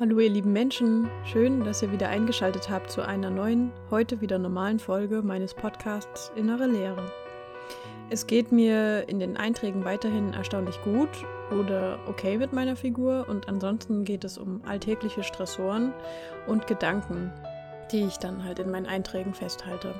Hallo 0.00 0.18
ihr 0.18 0.30
lieben 0.30 0.54
Menschen, 0.54 1.10
schön, 1.26 1.62
dass 1.62 1.82
ihr 1.82 1.92
wieder 1.92 2.08
eingeschaltet 2.08 2.70
habt 2.70 2.90
zu 2.90 3.02
einer 3.02 3.28
neuen, 3.28 3.70
heute 3.90 4.22
wieder 4.22 4.38
normalen 4.38 4.78
Folge 4.78 5.20
meines 5.20 5.52
Podcasts 5.52 6.32
Innere 6.36 6.66
Lehre. 6.66 7.12
Es 8.08 8.26
geht 8.26 8.50
mir 8.50 9.06
in 9.10 9.18
den 9.18 9.36
Einträgen 9.36 9.84
weiterhin 9.84 10.32
erstaunlich 10.32 10.80
gut 10.84 11.10
oder 11.50 11.98
okay 12.06 12.38
mit 12.38 12.54
meiner 12.54 12.76
Figur 12.76 13.26
und 13.28 13.46
ansonsten 13.46 14.04
geht 14.04 14.24
es 14.24 14.38
um 14.38 14.62
alltägliche 14.64 15.22
Stressoren 15.22 15.92
und 16.46 16.66
Gedanken, 16.66 17.30
die 17.92 18.06
ich 18.06 18.16
dann 18.16 18.42
halt 18.42 18.58
in 18.58 18.70
meinen 18.70 18.86
Einträgen 18.86 19.34
festhalte. 19.34 19.94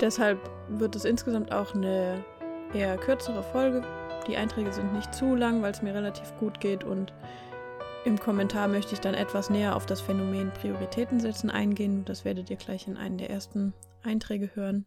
Deshalb 0.00 0.38
wird 0.68 0.94
es 0.94 1.04
insgesamt 1.04 1.52
auch 1.52 1.74
eine 1.74 2.24
eher 2.72 2.96
kürzere 2.98 3.42
Folge. 3.42 3.82
Die 4.28 4.36
Einträge 4.36 4.72
sind 4.72 4.92
nicht 4.92 5.12
zu 5.12 5.34
lang, 5.34 5.60
weil 5.60 5.72
es 5.72 5.82
mir 5.82 5.92
relativ 5.92 6.32
gut 6.38 6.60
geht 6.60 6.84
und 6.84 7.12
im 8.04 8.18
Kommentar 8.18 8.66
möchte 8.66 8.94
ich 8.94 9.00
dann 9.00 9.14
etwas 9.14 9.48
näher 9.48 9.76
auf 9.76 9.86
das 9.86 10.00
Phänomen 10.00 10.50
Prioritäten 10.52 11.20
setzen 11.20 11.50
eingehen. 11.50 12.04
Das 12.04 12.24
werdet 12.24 12.50
ihr 12.50 12.56
gleich 12.56 12.88
in 12.88 12.96
einem 12.96 13.16
der 13.16 13.30
ersten 13.30 13.74
Einträge 14.02 14.50
hören 14.54 14.86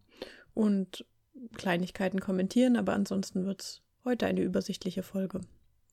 und 0.53 1.05
Kleinigkeiten 1.55 2.19
kommentieren, 2.19 2.75
aber 2.75 2.93
ansonsten 2.93 3.45
wird 3.45 3.61
es 3.61 3.81
heute 4.03 4.25
eine 4.25 4.41
übersichtliche 4.41 5.01
Folge. 5.01 5.41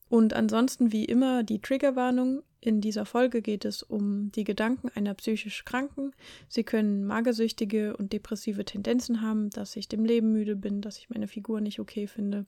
Und 0.09 0.33
ansonsten 0.33 0.91
wie 0.91 1.05
immer 1.05 1.43
die 1.43 1.61
Triggerwarnung. 1.61 2.43
In 2.59 2.81
dieser 2.81 3.05
Folge 3.05 3.41
geht 3.41 3.65
es 3.65 3.83
um 3.83 4.31
die 4.31 4.43
Gedanken 4.43 4.89
einer 4.93 5.13
psychisch 5.15 5.65
Kranken. 5.65 6.11
Sie 6.49 6.63
können 6.63 7.05
magersüchtige 7.05 7.97
und 7.97 8.13
depressive 8.13 8.63
Tendenzen 8.65 9.21
haben, 9.21 9.49
dass 9.49 9.75
ich 9.75 9.87
dem 9.87 10.05
Leben 10.05 10.31
müde 10.31 10.55
bin, 10.55 10.81
dass 10.81 10.97
ich 10.97 11.09
meine 11.09 11.27
Figur 11.27 11.61
nicht 11.61 11.79
okay 11.79 12.07
finde, 12.07 12.45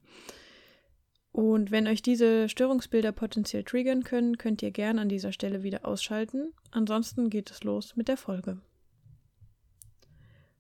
und 1.36 1.70
wenn 1.70 1.86
euch 1.86 2.02
diese 2.02 2.48
Störungsbilder 2.48 3.12
potenziell 3.12 3.66
triggern 3.66 4.06
können, 4.06 4.38
könnt 4.38 4.64
ihr 4.64 4.72
gern 4.72 5.00
an 5.00 5.10
dieser 5.10 5.34
Stelle 5.34 5.64
wieder 5.64 5.86
ausschalten. 5.86 6.54
Ansonsten 6.72 7.30
geht 7.30 7.52
es 7.52 7.66
los 7.66 7.98
mit 7.98 8.08
der 8.08 8.16
Folge. 8.16 8.62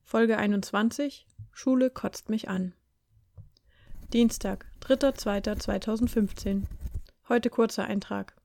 Folge 0.04 0.38
21 0.38 1.28
Schule 1.54 1.90
kotzt 1.90 2.30
mich 2.30 2.50
an. 2.50 2.74
Dienstag, 4.12 4.66
3.2.2015. 4.82 6.64
Heute 7.30 7.50
kurzer 7.50 7.86
Eintrag. 7.86 8.36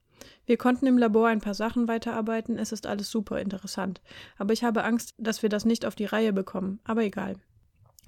Wir 0.47 0.57
konnten 0.57 0.87
im 0.87 0.99
Labor 0.99 1.27
ein 1.27 1.41
paar 1.41 1.55
Sachen 1.55 1.89
weiterarbeiten, 1.89 2.59
es 2.59 2.71
ist 2.71 2.87
alles 2.87 3.11
super 3.11 3.41
interessant. 3.41 4.01
Aber 4.39 4.53
ich 4.53 4.63
habe 4.63 4.85
Angst, 4.85 5.15
dass 5.19 5.43
wir 5.43 5.49
das 5.49 5.65
nicht 5.65 5.85
auf 5.85 5.97
die 5.97 6.05
Reihe 6.05 6.33
bekommen. 6.33 6.79
Aber 6.85 7.03
egal. 7.03 7.41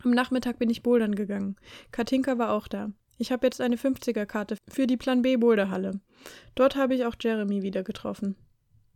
Am 0.05 0.13
Nachmittag 0.13 0.61
bin 0.61 0.71
ich 0.71 0.85
bouldern 0.85 1.17
gegangen. 1.17 1.57
Katinka 1.91 2.39
war 2.39 2.53
auch 2.53 2.69
da. 2.69 2.93
Ich 3.19 3.31
habe 3.31 3.47
jetzt 3.47 3.61
eine 3.61 3.77
50er-Karte 3.77 4.57
für 4.69 4.87
die 4.87 4.97
Plan 4.97 5.23
B 5.23 5.37
Boulderhalle. 5.37 6.01
Dort 6.55 6.77
habe 6.77 6.95
ich 6.95 7.05
auch 7.05 7.17
Jeremy 7.21 7.63
wieder 7.63 7.83
getroffen. 7.83 8.37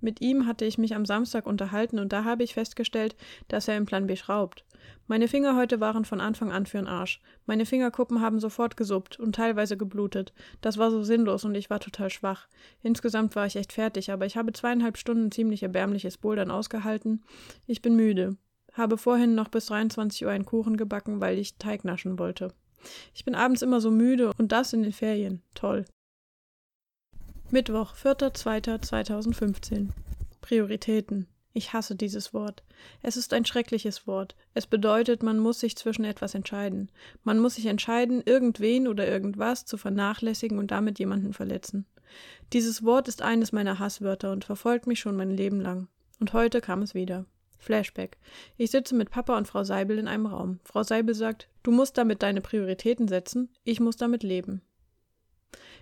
Mit 0.01 0.21
ihm 0.21 0.47
hatte 0.47 0.65
ich 0.65 0.79
mich 0.79 0.95
am 0.95 1.07
Samstag 1.07 1.47
unterhalten 1.47 1.99
und 1.99 2.13
da 2.13 2.25
habe 2.25 2.45
ich 2.45 2.55
festgestellt, 2.55 3.17
dass 3.49 3.67
er 3.67 3.77
im 3.77 3.87
Plan 3.87 4.07
B 4.07 4.15
schraubt. 4.15 4.65
Meine 5.07 5.27
Finger 5.27 5.57
heute 5.57 5.81
waren 5.81 6.05
von 6.05 6.21
Anfang 6.21 6.53
an 6.53 6.67
für'n 6.67 6.87
Arsch. 6.87 7.21
Meine 7.47 7.65
Fingerkuppen 7.65 8.21
haben 8.21 8.39
sofort 8.39 8.77
gesuppt 8.77 9.19
und 9.19 9.35
teilweise 9.35 9.77
geblutet. 9.77 10.35
Das 10.61 10.77
war 10.77 10.91
so 10.91 11.03
sinnlos 11.03 11.45
und 11.45 11.55
ich 11.55 11.71
war 11.71 11.81
total 11.81 12.11
schwach. 12.11 12.47
Insgesamt 12.83 13.35
war 13.37 13.47
ich 13.47 13.57
echt 13.57 13.73
fertig, 13.73 14.13
aber 14.13 14.27
ich 14.27 14.37
habe 14.37 14.53
zweieinhalb 14.53 14.99
Stunden 14.99 15.31
ziemlich 15.31 15.63
erbärmliches 15.63 16.19
Bouldern 16.19 16.51
ausgehalten. 16.51 17.25
Ich 17.67 17.81
bin 17.81 17.97
müde. 17.97 18.37
Habe 18.75 18.99
vorhin 18.99 19.35
noch 19.35 19.49
bis 19.49 19.67
23 19.67 20.27
Uhr 20.27 20.31
einen 20.31 20.45
Kuchen 20.45 20.77
gebacken, 20.77 21.21
weil 21.21 21.39
ich 21.39 21.57
Teig 21.57 21.85
naschen 21.85 22.19
wollte. 22.19 22.53
Ich 23.15 23.25
bin 23.25 23.35
abends 23.35 23.63
immer 23.63 23.81
so 23.81 23.91
müde 23.91 24.33
und 24.39 24.53
das 24.53 24.73
in 24.73 24.83
den 24.83 24.93
Ferien. 24.93 25.43
Toll. 25.55 25.85
Mittwoch, 27.51 27.95
4.2.2015. 27.95 29.89
Prioritäten. 30.41 31.29
Ich 31.53 31.73
hasse 31.73 31.97
dieses 31.97 32.35
Wort. 32.35 32.65
Es 33.03 33.17
ist 33.17 33.33
ein 33.33 33.47
schreckliches 33.47 34.07
Wort. 34.07 34.37
Es 34.53 34.67
bedeutet, 34.67 35.23
man 35.23 35.39
muss 35.39 35.61
sich 35.61 35.75
zwischen 35.75 36.05
etwas 36.05 36.35
entscheiden. 36.35 36.91
Man 37.23 37.39
muss 37.39 37.55
sich 37.55 37.67
entscheiden, 37.67 38.23
irgendwen 38.23 38.87
oder 38.87 39.09
irgendwas 39.09 39.65
zu 39.65 39.79
vernachlässigen 39.79 40.59
und 40.59 40.71
damit 40.71 40.99
jemanden 40.99 41.33
verletzen. 41.33 41.87
Dieses 42.53 42.85
Wort 42.85 43.09
ist 43.09 43.23
eines 43.23 43.53
meiner 43.53 43.79
Hasswörter 43.79 44.33
und 44.33 44.45
verfolgt 44.45 44.87
mich 44.87 45.01
schon 45.01 45.17
mein 45.17 45.31
Leben 45.31 45.61
lang. 45.61 45.89
Und 46.21 46.33
heute 46.35 46.61
kam 46.61 46.83
es 46.83 46.95
wieder. 46.95 47.25
Flashback. 47.59 48.19
Ich 48.59 48.71
sitze 48.71 48.95
mit 48.95 49.11
Papa 49.11 49.37
und 49.37 49.49
Frau 49.49 49.65
Seibel 49.65 49.99
in 49.99 50.09
einem 50.09 50.27
Raum. 50.27 50.61
Frau 50.63 50.83
Seibel 50.83 51.15
sagt, 51.15 51.49
du 51.67 51.73
musst 51.73 51.99
damit 51.99 52.23
deine 52.23 52.41
Prioritäten 52.41 53.09
setzen, 53.09 53.49
ich 53.65 53.81
muss 53.81 53.97
damit 53.97 54.23
leben. 54.23 54.63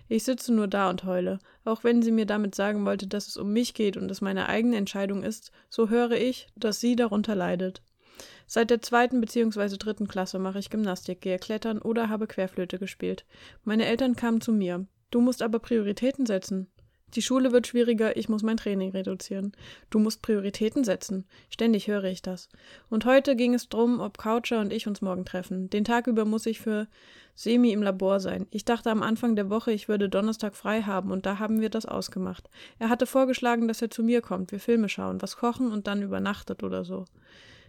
Ich 0.07 0.23
sitze 0.23 0.51
nur 0.51 0.67
da 0.67 0.89
und 0.89 1.03
heule. 1.03 1.37
Auch 1.63 1.83
wenn 1.83 2.01
sie 2.01 2.11
mir 2.11 2.25
damit 2.25 2.55
sagen 2.55 2.85
wollte, 2.85 3.07
dass 3.07 3.27
es 3.27 3.37
um 3.37 3.53
mich 3.53 3.75
geht 3.75 3.95
und 3.95 4.09
es 4.09 4.21
meine 4.21 4.49
eigene 4.49 4.77
Entscheidung 4.77 5.21
ist, 5.21 5.51
so 5.69 5.89
höre 5.89 6.13
ich, 6.13 6.47
dass 6.55 6.79
sie 6.79 6.95
darunter 6.95 7.35
leidet. 7.35 7.83
Seit 8.47 8.71
der 8.71 8.81
zweiten 8.81 9.21
bzw. 9.21 9.77
dritten 9.77 10.07
Klasse 10.07 10.39
mache 10.39 10.57
ich 10.59 10.71
Gymnastik, 10.71 11.21
gehe 11.21 11.37
klettern 11.37 11.79
oder 11.79 12.09
habe 12.09 12.25
Querflöte 12.25 12.79
gespielt. 12.79 13.25
Meine 13.63 13.85
Eltern 13.85 14.15
kamen 14.15 14.41
zu 14.41 14.53
mir. 14.53 14.87
Du 15.11 15.21
musst 15.21 15.43
aber 15.43 15.59
Prioritäten 15.59 16.25
setzen. 16.25 16.67
Die 17.15 17.21
Schule 17.21 17.53
wird 17.53 17.65
schwieriger, 17.65 18.17
ich 18.17 18.27
muss 18.27 18.43
mein 18.43 18.57
Training 18.57 18.91
reduzieren. 18.91 19.53
Du 19.89 19.99
musst 19.99 20.21
Prioritäten 20.21 20.83
setzen. 20.83 21.25
Ständig 21.49 21.87
höre 21.87 22.03
ich 22.03 22.21
das. 22.21 22.49
Und 22.89 23.05
heute 23.05 23.37
ging 23.37 23.53
es 23.53 23.69
drum, 23.69 24.01
ob 24.01 24.17
Coucher 24.17 24.59
und 24.59 24.73
ich 24.73 24.85
uns 24.85 25.01
morgen 25.01 25.23
treffen. 25.23 25.69
Den 25.69 25.85
Tag 25.85 26.07
über 26.07 26.25
muss 26.25 26.45
ich 26.45 26.59
für 26.59 26.87
Semi 27.33 27.71
im 27.71 27.81
Labor 27.81 28.19
sein. 28.19 28.47
Ich 28.51 28.65
dachte 28.65 28.91
am 28.91 29.01
Anfang 29.01 29.37
der 29.37 29.49
Woche, 29.49 29.71
ich 29.71 29.87
würde 29.87 30.09
Donnerstag 30.09 30.55
frei 30.55 30.81
haben 30.81 31.11
und 31.11 31.25
da 31.25 31.39
haben 31.39 31.61
wir 31.61 31.69
das 31.69 31.85
ausgemacht. 31.85 32.49
Er 32.79 32.89
hatte 32.89 33.05
vorgeschlagen, 33.05 33.67
dass 33.67 33.81
er 33.81 33.89
zu 33.89 34.03
mir 34.03 34.21
kommt, 34.21 34.51
wir 34.51 34.59
Filme 34.59 34.89
schauen, 34.89 35.21
was 35.21 35.37
kochen 35.37 35.71
und 35.71 35.87
dann 35.87 36.01
übernachtet 36.01 36.63
oder 36.63 36.83
so. 36.83 37.05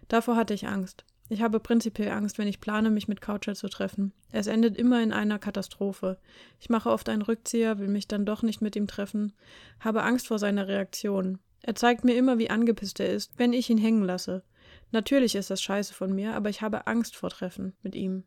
Davor 0.09 0.37
hatte 0.37 0.55
ich 0.55 0.67
Angst. 0.67 1.05
Ich 1.29 1.43
habe 1.43 1.59
prinzipiell 1.59 2.11
Angst, 2.11 2.39
wenn 2.39 2.47
ich 2.47 2.61
plane, 2.61 2.89
mich 2.89 3.09
mit 3.09 3.21
Coucher 3.21 3.55
zu 3.55 3.69
treffen. 3.69 4.13
Es 4.31 4.47
endet 4.47 4.77
immer 4.77 5.03
in 5.03 5.13
einer 5.13 5.39
Katastrophe. 5.39 6.19
Ich 6.61 6.71
mache 6.71 6.91
oft 6.91 7.09
einen 7.09 7.23
Rückzieher, 7.23 7.79
will 7.79 7.89
mich 7.89 8.07
dann 8.07 8.25
doch 8.25 8.43
nicht 8.43 8.61
mit 8.61 8.77
ihm 8.77 8.87
treffen, 8.87 9.33
habe 9.81 10.05
Angst 10.05 10.29
vor 10.29 10.39
seiner 10.39 10.69
Reaktion. 10.69 11.41
Er 11.63 11.75
zeigt 11.75 12.05
mir 12.05 12.17
immer, 12.17 12.39
wie 12.39 12.51
angepisst 12.51 13.01
er 13.01 13.09
ist, 13.09 13.33
wenn 13.39 13.53
ich 13.53 13.69
ihn 13.71 13.79
hängen 13.79 14.05
lasse. 14.05 14.45
Natürlich 14.93 15.35
ist 15.35 15.51
das 15.51 15.61
scheiße 15.61 15.95
von 15.95 16.15
mir, 16.15 16.35
aber 16.35 16.49
ich 16.49 16.63
habe 16.63 16.87
Angst 16.87 17.17
vor 17.17 17.31
Treffen 17.31 17.75
mit 17.83 17.97
ihm. 17.97 18.23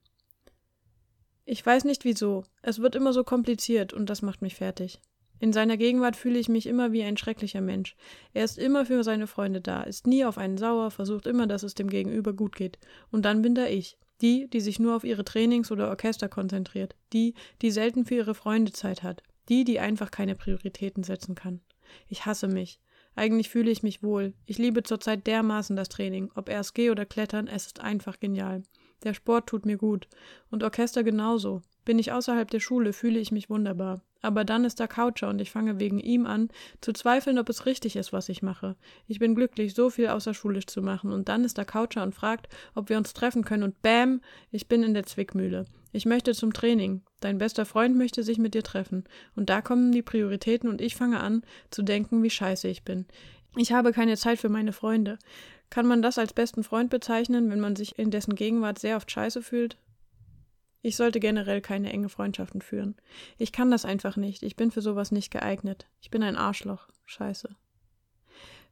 Ich 1.46 1.66
weiß 1.66 1.86
nicht 1.86 2.04
wieso. 2.04 2.44
Es 2.62 2.80
wird 2.80 2.96
immer 2.96 3.14
so 3.14 3.24
kompliziert 3.24 3.94
und 3.94 4.10
das 4.10 4.22
macht 4.22 4.42
mich 4.42 4.56
fertig. 4.56 5.00
In 5.40 5.54
seiner 5.54 5.78
Gegenwart 5.78 6.16
fühle 6.16 6.40
ich 6.40 6.50
mich 6.50 6.66
immer 6.68 6.92
wie 6.92 7.04
ein 7.04 7.18
schrecklicher 7.18 7.62
Mensch. 7.62 7.96
Er 8.34 8.44
ist 8.44 8.58
immer 8.58 8.86
für 8.86 9.04
seine 9.04 9.28
Freunde 9.28 9.62
da, 9.62 9.84
ist 9.84 10.06
nie 10.06 10.26
auf 10.26 10.38
einen 10.38 10.58
sauer, 10.58 10.92
versucht 10.92 11.28
immer, 11.28 11.48
dass 11.48 11.64
es 11.64 11.76
dem 11.76 11.90
Gegenüber 11.90 12.34
gut 12.34 12.56
geht. 12.56 12.78
Und 13.12 13.24
dann 13.26 13.42
bin 13.42 13.56
da 13.56 13.66
ich. 13.66 13.98
Die, 14.22 14.50
die 14.50 14.60
sich 14.60 14.80
nur 14.80 14.98
auf 14.98 15.06
ihre 15.06 15.24
Trainings 15.24 15.72
oder 15.72 15.90
Orchester 15.90 16.28
konzentriert. 16.28 16.96
Die, 17.14 17.36
die 17.62 17.72
selten 17.72 18.06
für 18.06 18.16
ihre 18.16 18.36
Freunde 18.36 18.74
Zeit 18.74 19.02
hat. 19.02 19.24
Die, 19.48 19.64
die 19.64 19.80
einfach 19.80 20.12
keine 20.12 20.36
Prioritäten 20.36 21.04
setzen 21.04 21.36
kann. 21.36 21.62
Ich 22.10 22.26
hasse 22.26 22.50
mich. 22.50 22.82
Eigentlich 23.16 23.50
fühle 23.50 23.72
ich 23.72 23.82
mich 23.82 24.04
wohl. 24.04 24.34
Ich 24.46 24.58
liebe 24.58 24.84
zurzeit 24.84 25.26
dermaßen 25.26 25.76
das 25.76 25.90
Training. 25.90 26.32
Ob 26.36 26.50
RSG 26.50 26.90
oder 26.90 27.06
Klettern, 27.06 27.48
es 27.48 27.66
ist 27.66 27.80
einfach 27.80 28.20
genial. 28.20 28.64
Der 29.04 29.14
Sport 29.14 29.48
tut 29.48 29.66
mir 29.66 29.78
gut. 29.78 30.10
Und 30.52 30.64
Orchester 30.64 31.04
genauso. 31.04 31.62
Bin 31.86 31.98
ich 31.98 32.12
außerhalb 32.12 32.50
der 32.50 32.60
Schule, 32.60 32.92
fühle 32.92 33.20
ich 33.20 33.32
mich 33.32 33.50
wunderbar. 33.50 34.02
Aber 34.22 34.44
dann 34.44 34.66
ist 34.66 34.80
da 34.80 34.88
Coucher 34.88 35.30
und 35.30 35.40
ich 35.40 35.52
fange 35.52 35.80
wegen 35.80 36.00
ihm 36.00 36.26
an, 36.26 36.50
zu 36.82 36.92
zweifeln, 36.92 37.40
ob 37.40 37.48
es 37.48 37.66
richtig 37.66 37.96
ist, 37.96 38.12
was 38.12 38.28
ich 38.28 38.42
mache. 38.42 38.76
Ich 39.08 39.20
bin 39.20 39.34
glücklich, 39.34 39.74
so 39.74 39.90
viel 39.90 40.10
außerschulisch 40.10 40.68
zu 40.68 40.82
machen. 40.82 41.14
Und 41.14 41.30
dann 41.30 41.46
ist 41.46 41.58
da 41.58 41.64
Coucher 41.64 42.04
und 42.04 42.14
fragt, 42.14 42.50
ob 42.76 42.90
wir 42.90 42.98
uns 42.98 43.14
treffen 43.14 43.46
können. 43.46 43.64
Und 43.64 43.82
bäm, 43.82 44.22
ich 44.52 44.68
bin 44.68 44.84
in 44.84 44.94
der 44.94 45.06
Zwickmühle. 45.06 45.66
Ich 45.92 46.06
möchte 46.06 46.34
zum 46.34 46.54
Training. 46.54 47.02
Dein 47.22 47.38
bester 47.38 47.66
Freund 47.66 47.96
möchte 47.96 48.24
sich 48.24 48.38
mit 48.38 48.54
dir 48.54 48.64
treffen. 48.64 49.06
Und 49.36 49.50
da 49.50 49.62
kommen 49.62 49.92
die 49.92 50.02
Prioritäten 50.02 50.70
und 50.70 50.82
ich 50.82 50.96
fange 50.96 51.20
an, 51.20 51.44
zu 51.72 51.82
denken, 51.82 52.22
wie 52.22 52.30
scheiße 52.30 52.68
ich 52.68 52.84
bin. 52.84 53.06
Ich 53.56 53.72
habe 53.72 53.94
keine 53.94 54.18
Zeit 54.18 54.40
für 54.40 54.50
meine 54.50 54.74
Freunde. 54.74 55.18
Kann 55.70 55.88
man 55.88 56.02
das 56.02 56.18
als 56.18 56.34
besten 56.34 56.64
Freund 56.64 56.90
bezeichnen, 56.90 57.50
wenn 57.50 57.60
man 57.60 57.76
sich 57.76 57.98
in 57.98 58.12
dessen 58.12 58.36
Gegenwart 58.36 58.80
sehr 58.80 58.98
oft 58.98 59.10
scheiße 59.10 59.42
fühlt? 59.42 59.78
Ich 60.82 60.96
sollte 60.96 61.20
generell 61.20 61.62
keine 61.62 61.92
enge 61.92 62.10
Freundschaften 62.10 62.62
führen. 62.62 62.96
Ich 63.38 63.52
kann 63.52 63.72
das 63.72 63.86
einfach 63.86 64.16
nicht. 64.16 64.44
Ich 64.44 64.56
bin 64.56 64.72
für 64.72 64.82
sowas 64.82 65.12
nicht 65.12 65.32
geeignet. 65.32 65.88
Ich 66.02 66.10
bin 66.10 66.24
ein 66.24 66.38
Arschloch. 66.38 66.88
Scheiße. 67.06 67.50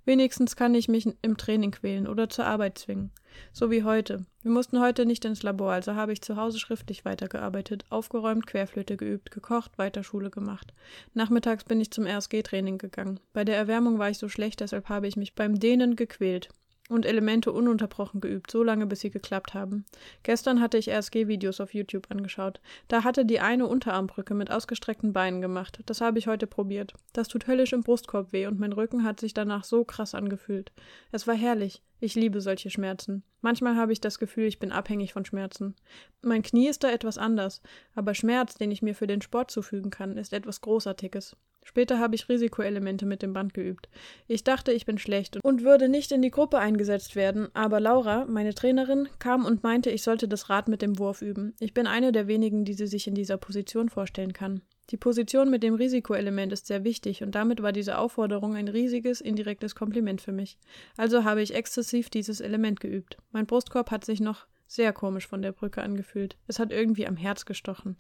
Wenigstens 0.08 0.56
kann 0.56 0.74
ich 0.74 0.88
mich 0.88 1.06
im 1.22 1.36
Training 1.36 1.72
quälen 1.72 2.08
oder 2.08 2.30
zur 2.30 2.46
Arbeit 2.46 2.78
zwingen. 2.78 3.12
So 3.52 3.70
wie 3.72 3.84
heute. 3.84 4.26
Wir 4.42 4.52
mussten 4.52 4.80
heute 4.80 5.06
nicht 5.06 5.26
ins 5.26 5.44
Labor, 5.44 5.74
also 5.74 5.96
habe 5.96 6.14
ich 6.14 6.22
zu 6.22 6.38
Hause 6.38 6.60
schriftlich 6.60 7.04
weitergearbeitet, 7.04 7.84
aufgeräumt, 7.90 8.48
Querflöte 8.48 8.96
geübt, 8.96 9.32
gekocht, 9.32 9.78
weiter 9.78 10.06
Schule 10.06 10.30
gemacht. 10.30 10.74
Nachmittags 11.14 11.66
bin 11.66 11.82
ich 11.82 11.92
zum 11.92 12.06
RSG-Training 12.06 12.78
gegangen. 12.78 13.20
Bei 13.34 13.44
der 13.44 13.58
Erwärmung 13.58 14.00
war 14.00 14.10
ich 14.10 14.18
so 14.18 14.30
schlecht, 14.30 14.62
deshalb 14.62 14.88
habe 14.88 15.08
ich 15.10 15.18
mich 15.18 15.36
beim 15.36 15.60
Dehnen 15.60 15.98
gequält. 15.98 16.48
Und 16.88 17.06
Elemente 17.06 17.52
ununterbrochen 17.52 18.22
geübt, 18.22 18.52
so 18.52 18.64
lange 18.64 18.86
bis 18.86 19.02
sie 19.02 19.10
geklappt 19.10 19.54
haben. 19.54 19.86
Gestern 20.24 20.62
hatte 20.62 20.78
ich 20.78 20.90
RSG-Videos 20.90 21.60
auf 21.60 21.74
YouTube 21.74 22.10
angeschaut. 22.10 22.62
Da 22.88 23.04
hatte 23.04 23.26
die 23.26 23.40
eine 23.40 23.68
Unterarmbrücke 23.68 24.34
mit 24.34 24.52
ausgestreckten 24.52 25.14
Beinen 25.14 25.42
gemacht. 25.42 25.80
Das 25.86 26.02
habe 26.02 26.20
ich 26.20 26.28
heute 26.28 26.48
probiert. 26.48 26.94
Das 27.14 27.28
tut 27.28 27.48
höllisch 27.48 27.74
im 27.74 27.82
Brustkorb 27.82 28.32
weh 28.32 28.48
und 28.48 28.60
mein 28.60 28.74
Rücken 28.74 29.04
hat 29.04 29.20
sich 29.20 29.34
danach 29.34 29.64
so 29.64 29.84
krass 29.84 30.16
angefühlt. 30.16 30.72
Es 31.12 31.28
war 31.28 31.36
herrlich. 31.36 31.82
Ich 32.00 32.14
liebe 32.14 32.42
solche 32.42 32.70
Schmerzen. 32.70 33.24
Manchmal 33.42 33.76
habe 33.76 33.92
ich 33.92 34.00
das 34.00 34.20
Gefühl, 34.20 34.46
ich 34.46 34.60
bin 34.60 34.72
abhängig 34.72 35.14
von 35.14 35.26
Schmerzen. 35.26 35.76
Mein 36.22 36.44
Knie 36.44 36.68
ist 36.68 36.84
da 36.84 36.92
etwas 36.92 37.18
anders, 37.18 37.62
aber 37.96 38.14
Schmerz, 38.14 38.54
den 38.54 38.70
ich 38.70 38.84
mir 38.84 38.94
für 38.94 39.08
den 39.08 39.22
Sport 39.22 39.50
zufügen 39.50 39.90
kann, 39.90 40.16
ist 40.16 40.32
etwas 40.32 40.62
Großartiges. 40.62 41.36
Später 41.68 42.00
habe 42.00 42.16
ich 42.16 42.30
Risikoelemente 42.30 43.06
mit 43.06 43.22
dem 43.22 43.34
Band 43.34 43.54
geübt. 43.54 43.90
Ich 44.26 44.46
dachte, 44.46 44.72
ich 44.72 44.86
bin 44.86 44.98
schlecht 44.98 45.38
und 45.44 45.66
würde 45.66 45.90
nicht 45.90 46.14
in 46.14 46.22
die 46.22 46.32
Gruppe 46.32 46.60
eingesetzt 46.60 47.18
werden, 47.18 47.50
aber 47.54 47.82
Laura, 47.82 48.24
meine 48.26 48.56
Trainerin, 48.56 49.10
kam 49.20 49.44
und 49.44 49.64
meinte, 49.64 49.90
ich 49.90 50.02
sollte 50.02 50.30
das 50.30 50.50
Rad 50.50 50.70
mit 50.70 50.82
dem 50.82 50.98
Wurf 50.98 51.22
üben. 51.22 51.56
Ich 51.60 51.74
bin 51.74 51.86
eine 51.86 52.14
der 52.14 52.28
wenigen, 52.28 52.64
die 52.64 52.74
sie 52.74 52.88
sich 52.88 53.06
in 53.06 53.16
dieser 53.16 53.36
Position 53.36 53.90
vorstellen 53.90 54.32
kann. 54.32 54.62
Die 54.92 54.98
Position 54.98 55.50
mit 55.50 55.62
dem 55.62 55.74
Risikoelement 55.74 56.54
ist 56.54 56.68
sehr 56.68 56.86
wichtig 56.86 57.22
und 57.22 57.36
damit 57.36 57.62
war 57.62 57.74
diese 57.74 57.98
Aufforderung 57.98 58.56
ein 58.56 58.70
riesiges, 58.70 59.20
indirektes 59.20 59.76
Kompliment 59.76 60.22
für 60.22 60.32
mich. 60.32 60.58
Also 60.96 61.26
habe 61.26 61.42
ich 61.42 61.54
exzessiv 61.54 62.10
dieses 62.10 62.40
Element 62.40 62.80
geübt. 62.80 63.18
Mein 63.34 63.46
Brustkorb 63.46 63.92
hat 63.92 64.06
sich 64.06 64.22
noch 64.22 64.48
sehr 64.68 64.94
komisch 64.94 65.28
von 65.28 65.42
der 65.42 65.52
Brücke 65.52 65.82
angefühlt. 65.82 66.38
Es 66.48 66.60
hat 66.60 66.72
irgendwie 66.72 67.08
am 67.08 67.18
Herz 67.18 67.44
gestochen. 67.44 67.98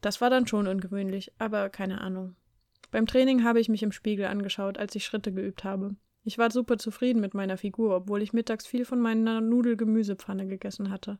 Das 0.00 0.20
war 0.20 0.30
dann 0.30 0.46
schon 0.46 0.68
ungewöhnlich, 0.68 1.32
aber 1.38 1.68
keine 1.68 2.00
Ahnung. 2.00 2.36
Beim 2.92 3.06
Training 3.06 3.42
habe 3.42 3.58
ich 3.58 3.68
mich 3.70 3.82
im 3.82 3.90
Spiegel 3.90 4.26
angeschaut, 4.26 4.78
als 4.78 4.94
ich 4.94 5.04
Schritte 5.04 5.32
geübt 5.32 5.64
habe. 5.64 5.96
Ich 6.24 6.38
war 6.38 6.52
super 6.52 6.78
zufrieden 6.78 7.20
mit 7.20 7.34
meiner 7.34 7.56
Figur, 7.56 7.96
obwohl 7.96 8.22
ich 8.22 8.32
mittags 8.32 8.64
viel 8.66 8.84
von 8.84 9.00
meiner 9.00 9.40
Nudelgemüsepfanne 9.40 10.46
gegessen 10.46 10.90
hatte. 10.90 11.18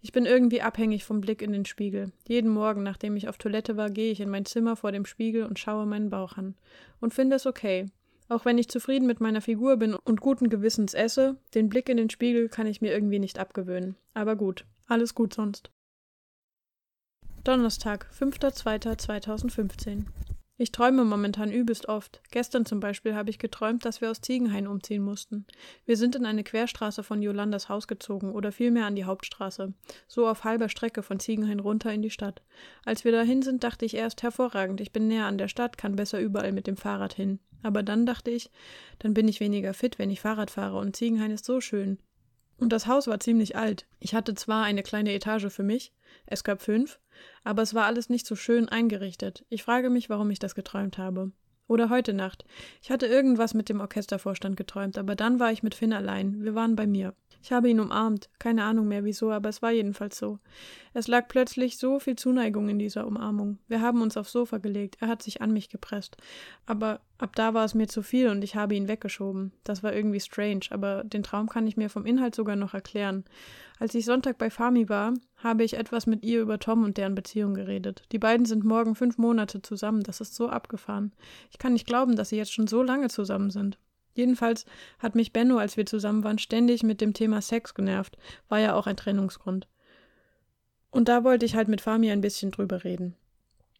Ich 0.00 0.12
bin 0.12 0.24
irgendwie 0.24 0.62
abhängig 0.62 1.04
vom 1.04 1.20
Blick 1.20 1.42
in 1.42 1.52
den 1.52 1.66
Spiegel. 1.66 2.12
Jeden 2.26 2.50
Morgen, 2.50 2.82
nachdem 2.82 3.16
ich 3.16 3.28
auf 3.28 3.36
Toilette 3.36 3.76
war, 3.76 3.90
gehe 3.90 4.10
ich 4.10 4.20
in 4.20 4.30
mein 4.30 4.46
Zimmer 4.46 4.76
vor 4.76 4.92
dem 4.92 5.04
Spiegel 5.04 5.44
und 5.44 5.58
schaue 5.58 5.84
meinen 5.84 6.08
Bauch 6.08 6.38
an. 6.38 6.54
Und 7.00 7.12
finde 7.12 7.36
es 7.36 7.46
okay. 7.46 7.86
Auch 8.30 8.44
wenn 8.44 8.56
ich 8.56 8.68
zufrieden 8.68 9.06
mit 9.06 9.20
meiner 9.20 9.40
Figur 9.40 9.76
bin 9.76 9.94
und 9.94 10.20
guten 10.20 10.48
Gewissens 10.48 10.94
esse, 10.94 11.36
den 11.54 11.68
Blick 11.68 11.88
in 11.88 11.96
den 11.96 12.10
Spiegel 12.10 12.48
kann 12.48 12.66
ich 12.66 12.80
mir 12.80 12.92
irgendwie 12.92 13.18
nicht 13.18 13.38
abgewöhnen. 13.38 13.96
Aber 14.14 14.36
gut, 14.36 14.64
alles 14.86 15.14
gut 15.14 15.34
sonst. 15.34 15.70
Donnerstag, 17.42 18.06
5.2.2015 18.18 20.04
ich 20.58 20.72
träume 20.72 21.04
momentan 21.04 21.52
übelst 21.52 21.88
oft. 21.88 22.20
Gestern 22.32 22.66
zum 22.66 22.80
Beispiel 22.80 23.14
habe 23.14 23.30
ich 23.30 23.38
geträumt, 23.38 23.84
dass 23.84 24.00
wir 24.00 24.10
aus 24.10 24.20
Ziegenhain 24.20 24.66
umziehen 24.66 25.02
mussten. 25.02 25.46
Wir 25.86 25.96
sind 25.96 26.16
in 26.16 26.26
eine 26.26 26.42
Querstraße 26.42 27.04
von 27.04 27.22
Jolandas 27.22 27.68
Haus 27.68 27.86
gezogen 27.86 28.32
oder 28.32 28.50
vielmehr 28.50 28.86
an 28.86 28.96
die 28.96 29.04
Hauptstraße, 29.04 29.72
so 30.08 30.28
auf 30.28 30.42
halber 30.42 30.68
Strecke 30.68 31.04
von 31.04 31.20
Ziegenhain 31.20 31.60
runter 31.60 31.92
in 31.92 32.02
die 32.02 32.10
Stadt. 32.10 32.42
Als 32.84 33.04
wir 33.04 33.12
dahin 33.12 33.42
sind, 33.42 33.62
dachte 33.62 33.84
ich 33.84 33.94
erst 33.94 34.24
hervorragend, 34.24 34.80
ich 34.80 34.92
bin 34.92 35.06
näher 35.06 35.26
an 35.26 35.38
der 35.38 35.48
Stadt, 35.48 35.78
kann 35.78 35.94
besser 35.94 36.20
überall 36.20 36.50
mit 36.50 36.66
dem 36.66 36.76
Fahrrad 36.76 37.14
hin. 37.14 37.38
Aber 37.62 37.84
dann 37.84 38.04
dachte 38.04 38.32
ich, 38.32 38.50
dann 38.98 39.14
bin 39.14 39.28
ich 39.28 39.40
weniger 39.40 39.74
fit, 39.74 39.98
wenn 39.98 40.10
ich 40.10 40.20
Fahrrad 40.20 40.50
fahre 40.50 40.78
und 40.78 40.96
Ziegenhain 40.96 41.30
ist 41.30 41.44
so 41.44 41.60
schön. 41.60 41.98
Und 42.58 42.72
das 42.72 42.86
Haus 42.86 43.06
war 43.06 43.20
ziemlich 43.20 43.56
alt. 43.56 43.86
Ich 44.00 44.14
hatte 44.14 44.34
zwar 44.34 44.64
eine 44.64 44.82
kleine 44.82 45.12
Etage 45.14 45.48
für 45.48 45.62
mich, 45.62 45.92
es 46.26 46.44
gab 46.44 46.60
fünf, 46.60 46.98
aber 47.44 47.62
es 47.62 47.74
war 47.74 47.86
alles 47.86 48.08
nicht 48.08 48.26
so 48.26 48.36
schön 48.36 48.68
eingerichtet. 48.68 49.44
Ich 49.48 49.62
frage 49.62 49.90
mich, 49.90 50.10
warum 50.10 50.30
ich 50.30 50.38
das 50.38 50.54
geträumt 50.54 50.98
habe. 50.98 51.32
Oder 51.68 51.90
heute 51.90 52.14
Nacht. 52.14 52.46
Ich 52.82 52.90
hatte 52.90 53.06
irgendwas 53.06 53.52
mit 53.52 53.68
dem 53.68 53.80
Orchestervorstand 53.80 54.56
geträumt, 54.56 54.96
aber 54.96 55.14
dann 55.14 55.38
war 55.38 55.52
ich 55.52 55.62
mit 55.62 55.74
Finn 55.74 55.92
allein. 55.92 56.42
Wir 56.42 56.54
waren 56.54 56.76
bei 56.76 56.86
mir. 56.86 57.14
Ich 57.42 57.52
habe 57.52 57.68
ihn 57.68 57.78
umarmt. 57.78 58.30
Keine 58.38 58.64
Ahnung 58.64 58.88
mehr 58.88 59.04
wieso, 59.04 59.30
aber 59.30 59.50
es 59.50 59.60
war 59.60 59.70
jedenfalls 59.70 60.16
so. 60.16 60.38
Es 60.94 61.08
lag 61.08 61.28
plötzlich 61.28 61.76
so 61.76 62.00
viel 62.00 62.16
Zuneigung 62.16 62.70
in 62.70 62.78
dieser 62.78 63.06
Umarmung. 63.06 63.58
Wir 63.68 63.82
haben 63.82 64.00
uns 64.00 64.16
aufs 64.16 64.32
Sofa 64.32 64.58
gelegt. 64.58 64.96
Er 65.00 65.08
hat 65.08 65.22
sich 65.22 65.42
an 65.42 65.52
mich 65.52 65.68
gepresst. 65.68 66.16
Aber 66.64 67.00
ab 67.18 67.34
da 67.36 67.52
war 67.52 67.64
es 67.64 67.74
mir 67.74 67.88
zu 67.88 68.02
viel 68.02 68.28
und 68.28 68.42
ich 68.42 68.56
habe 68.56 68.74
ihn 68.74 68.88
weggeschoben. 68.88 69.52
Das 69.64 69.82
war 69.82 69.92
irgendwie 69.92 70.20
strange, 70.20 70.66
aber 70.70 71.04
den 71.04 71.22
Traum 71.22 71.48
kann 71.48 71.66
ich 71.66 71.76
mir 71.76 71.90
vom 71.90 72.06
Inhalt 72.06 72.34
sogar 72.34 72.56
noch 72.56 72.74
erklären. 72.74 73.24
Als 73.78 73.94
ich 73.94 74.04
Sonntag 74.04 74.38
bei 74.38 74.50
Fami 74.50 74.88
war, 74.88 75.14
habe 75.36 75.64
ich 75.64 75.74
etwas 75.74 76.06
mit 76.06 76.24
ihr 76.24 76.40
über 76.40 76.58
Tom 76.58 76.84
und 76.84 76.96
deren 76.96 77.14
Beziehung 77.14 77.54
geredet. 77.54 78.02
Die 78.12 78.18
beiden 78.18 78.46
sind 78.46 78.64
morgen 78.64 78.94
fünf 78.94 79.18
Monate 79.18 79.62
zusammen. 79.62 80.02
Das 80.02 80.20
ist 80.20 80.34
so 80.34 80.48
abgefahren. 80.48 81.12
Ich 81.50 81.58
kann 81.58 81.72
nicht 81.72 81.86
glauben, 81.86 82.16
dass 82.16 82.30
sie 82.30 82.36
jetzt 82.36 82.52
schon 82.52 82.66
so 82.66 82.82
lange 82.82 83.08
zusammen 83.08 83.50
sind. 83.50 83.78
Jedenfalls 84.14 84.64
hat 84.98 85.14
mich 85.14 85.32
Benno, 85.32 85.58
als 85.58 85.76
wir 85.76 85.86
zusammen 85.86 86.24
waren, 86.24 86.38
ständig 86.38 86.82
mit 86.82 87.00
dem 87.00 87.14
Thema 87.14 87.40
Sex 87.40 87.74
genervt. 87.74 88.16
War 88.48 88.58
ja 88.58 88.74
auch 88.74 88.88
ein 88.88 88.96
Trennungsgrund. 88.96 89.68
Und 90.90 91.08
da 91.08 91.22
wollte 91.22 91.46
ich 91.46 91.54
halt 91.54 91.68
mit 91.68 91.80
Fami 91.80 92.10
ein 92.10 92.20
bisschen 92.20 92.50
drüber 92.50 92.82
reden. 92.82 93.14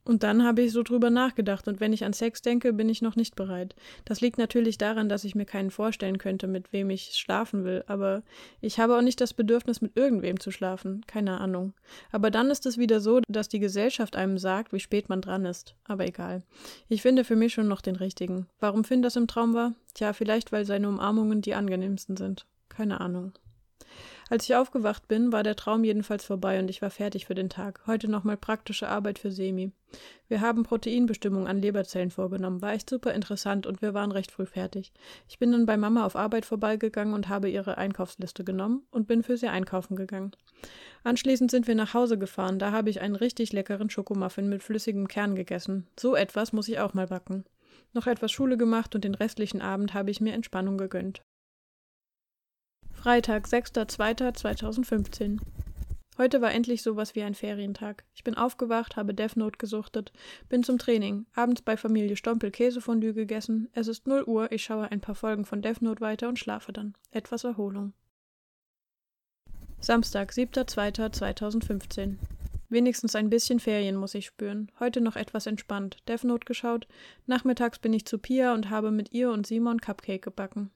Und 0.08 0.22
dann 0.22 0.42
habe 0.42 0.62
ich 0.62 0.72
so 0.72 0.82
drüber 0.82 1.10
nachgedacht 1.10 1.68
und 1.68 1.80
wenn 1.80 1.92
ich 1.92 2.02
an 2.02 2.14
Sex 2.14 2.40
denke, 2.40 2.72
bin 2.72 2.88
ich 2.88 3.02
noch 3.02 3.14
nicht 3.14 3.36
bereit. 3.36 3.74
Das 4.06 4.22
liegt 4.22 4.38
natürlich 4.38 4.78
daran, 4.78 5.10
dass 5.10 5.22
ich 5.22 5.34
mir 5.34 5.44
keinen 5.44 5.70
vorstellen 5.70 6.16
könnte, 6.16 6.46
mit 6.46 6.72
wem 6.72 6.88
ich 6.88 7.12
schlafen 7.12 7.66
will, 7.66 7.84
aber 7.88 8.22
ich 8.62 8.80
habe 8.80 8.96
auch 8.96 9.02
nicht 9.02 9.20
das 9.20 9.34
Bedürfnis, 9.34 9.82
mit 9.82 9.98
irgendwem 9.98 10.40
zu 10.40 10.50
schlafen, 10.50 11.02
keine 11.06 11.38
Ahnung. 11.38 11.74
Aber 12.10 12.30
dann 12.30 12.50
ist 12.50 12.64
es 12.64 12.78
wieder 12.78 13.00
so, 13.00 13.20
dass 13.28 13.50
die 13.50 13.58
Gesellschaft 13.58 14.16
einem 14.16 14.38
sagt, 14.38 14.72
wie 14.72 14.80
spät 14.80 15.10
man 15.10 15.20
dran 15.20 15.44
ist. 15.44 15.74
Aber 15.84 16.06
egal. 16.06 16.42
Ich 16.88 17.02
finde 17.02 17.22
für 17.22 17.36
mich 17.36 17.52
schon 17.52 17.68
noch 17.68 17.82
den 17.82 17.96
richtigen. 17.96 18.46
Warum 18.60 18.84
Finn 18.84 19.02
das 19.02 19.16
im 19.16 19.26
Traum 19.26 19.52
war? 19.52 19.74
Tja, 19.92 20.14
vielleicht 20.14 20.52
weil 20.52 20.64
seine 20.64 20.88
Umarmungen 20.88 21.42
die 21.42 21.54
angenehmsten 21.54 22.16
sind. 22.16 22.46
Keine 22.70 23.02
Ahnung. 23.02 23.32
Als 24.30 24.44
ich 24.44 24.54
aufgewacht 24.54 25.08
bin, 25.08 25.32
war 25.32 25.42
der 25.42 25.56
Traum 25.56 25.84
jedenfalls 25.84 26.24
vorbei 26.24 26.58
und 26.58 26.68
ich 26.68 26.82
war 26.82 26.90
fertig 26.90 27.24
für 27.24 27.34
den 27.34 27.48
Tag. 27.48 27.80
Heute 27.86 28.08
nochmal 28.08 28.36
praktische 28.36 28.88
Arbeit 28.88 29.18
für 29.18 29.30
Semi. 29.30 29.72
Wir 30.28 30.42
haben 30.42 30.64
Proteinbestimmung 30.64 31.48
an 31.48 31.62
Leberzellen 31.62 32.10
vorgenommen. 32.10 32.60
War 32.60 32.74
echt 32.74 32.90
super 32.90 33.14
interessant 33.14 33.66
und 33.66 33.80
wir 33.80 33.94
waren 33.94 34.12
recht 34.12 34.30
früh 34.30 34.44
fertig. 34.44 34.92
Ich 35.28 35.38
bin 35.38 35.50
dann 35.52 35.64
bei 35.64 35.78
Mama 35.78 36.04
auf 36.04 36.14
Arbeit 36.14 36.44
vorbeigegangen 36.44 37.14
und 37.14 37.30
habe 37.30 37.48
ihre 37.48 37.78
Einkaufsliste 37.78 38.44
genommen 38.44 38.82
und 38.90 39.06
bin 39.06 39.22
für 39.22 39.38
sie 39.38 39.48
einkaufen 39.48 39.96
gegangen. 39.96 40.32
Anschließend 41.04 41.50
sind 41.50 41.66
wir 41.66 41.74
nach 41.74 41.94
Hause 41.94 42.18
gefahren. 42.18 42.58
Da 42.58 42.70
habe 42.70 42.90
ich 42.90 43.00
einen 43.00 43.16
richtig 43.16 43.54
leckeren 43.54 43.88
Schokomuffin 43.88 44.50
mit 44.50 44.62
flüssigem 44.62 45.08
Kern 45.08 45.36
gegessen. 45.36 45.86
So 45.98 46.14
etwas 46.14 46.52
muss 46.52 46.68
ich 46.68 46.80
auch 46.80 46.92
mal 46.92 47.06
backen. 47.06 47.44
Noch 47.94 48.06
etwas 48.06 48.30
Schule 48.30 48.58
gemacht 48.58 48.94
und 48.94 49.04
den 49.04 49.14
restlichen 49.14 49.62
Abend 49.62 49.94
habe 49.94 50.10
ich 50.10 50.20
mir 50.20 50.34
Entspannung 50.34 50.76
gegönnt. 50.76 51.22
Freitag, 53.00 53.46
6.2.2015. 53.46 55.38
Heute 56.18 56.40
war 56.40 56.50
endlich 56.50 56.82
sowas 56.82 57.14
wie 57.14 57.22
ein 57.22 57.36
Ferientag. 57.36 58.02
Ich 58.12 58.24
bin 58.24 58.34
aufgewacht, 58.34 58.96
habe 58.96 59.14
Death 59.14 59.36
Note 59.36 59.56
gesuchtet, 59.56 60.12
bin 60.48 60.64
zum 60.64 60.78
Training, 60.78 61.26
abends 61.32 61.62
bei 61.62 61.76
Familie 61.76 62.16
Stompel 62.16 62.50
Käsefondue 62.50 63.14
gegessen. 63.14 63.68
Es 63.72 63.86
ist 63.86 64.08
0 64.08 64.24
Uhr, 64.24 64.50
ich 64.50 64.64
schaue 64.64 64.90
ein 64.90 65.00
paar 65.00 65.14
Folgen 65.14 65.44
von 65.44 65.62
Death 65.62 65.80
Note 65.80 66.00
weiter 66.00 66.28
und 66.28 66.40
schlafe 66.40 66.72
dann. 66.72 66.94
Etwas 67.12 67.44
Erholung. 67.44 67.92
Samstag, 69.78 70.32
7.2.2015. 70.32 72.16
Wenigstens 72.68 73.14
ein 73.14 73.30
bisschen 73.30 73.60
Ferien 73.60 73.94
muss 73.94 74.16
ich 74.16 74.26
spüren. 74.26 74.72
Heute 74.80 75.00
noch 75.00 75.14
etwas 75.14 75.46
entspannt. 75.46 75.98
Death 76.08 76.24
Note 76.24 76.46
geschaut. 76.46 76.88
Nachmittags 77.26 77.78
bin 77.78 77.92
ich 77.92 78.06
zu 78.06 78.18
Pia 78.18 78.54
und 78.54 78.70
habe 78.70 78.90
mit 78.90 79.12
ihr 79.12 79.30
und 79.30 79.46
Simon 79.46 79.80
Cupcake 79.80 80.22
gebacken. 80.22 80.72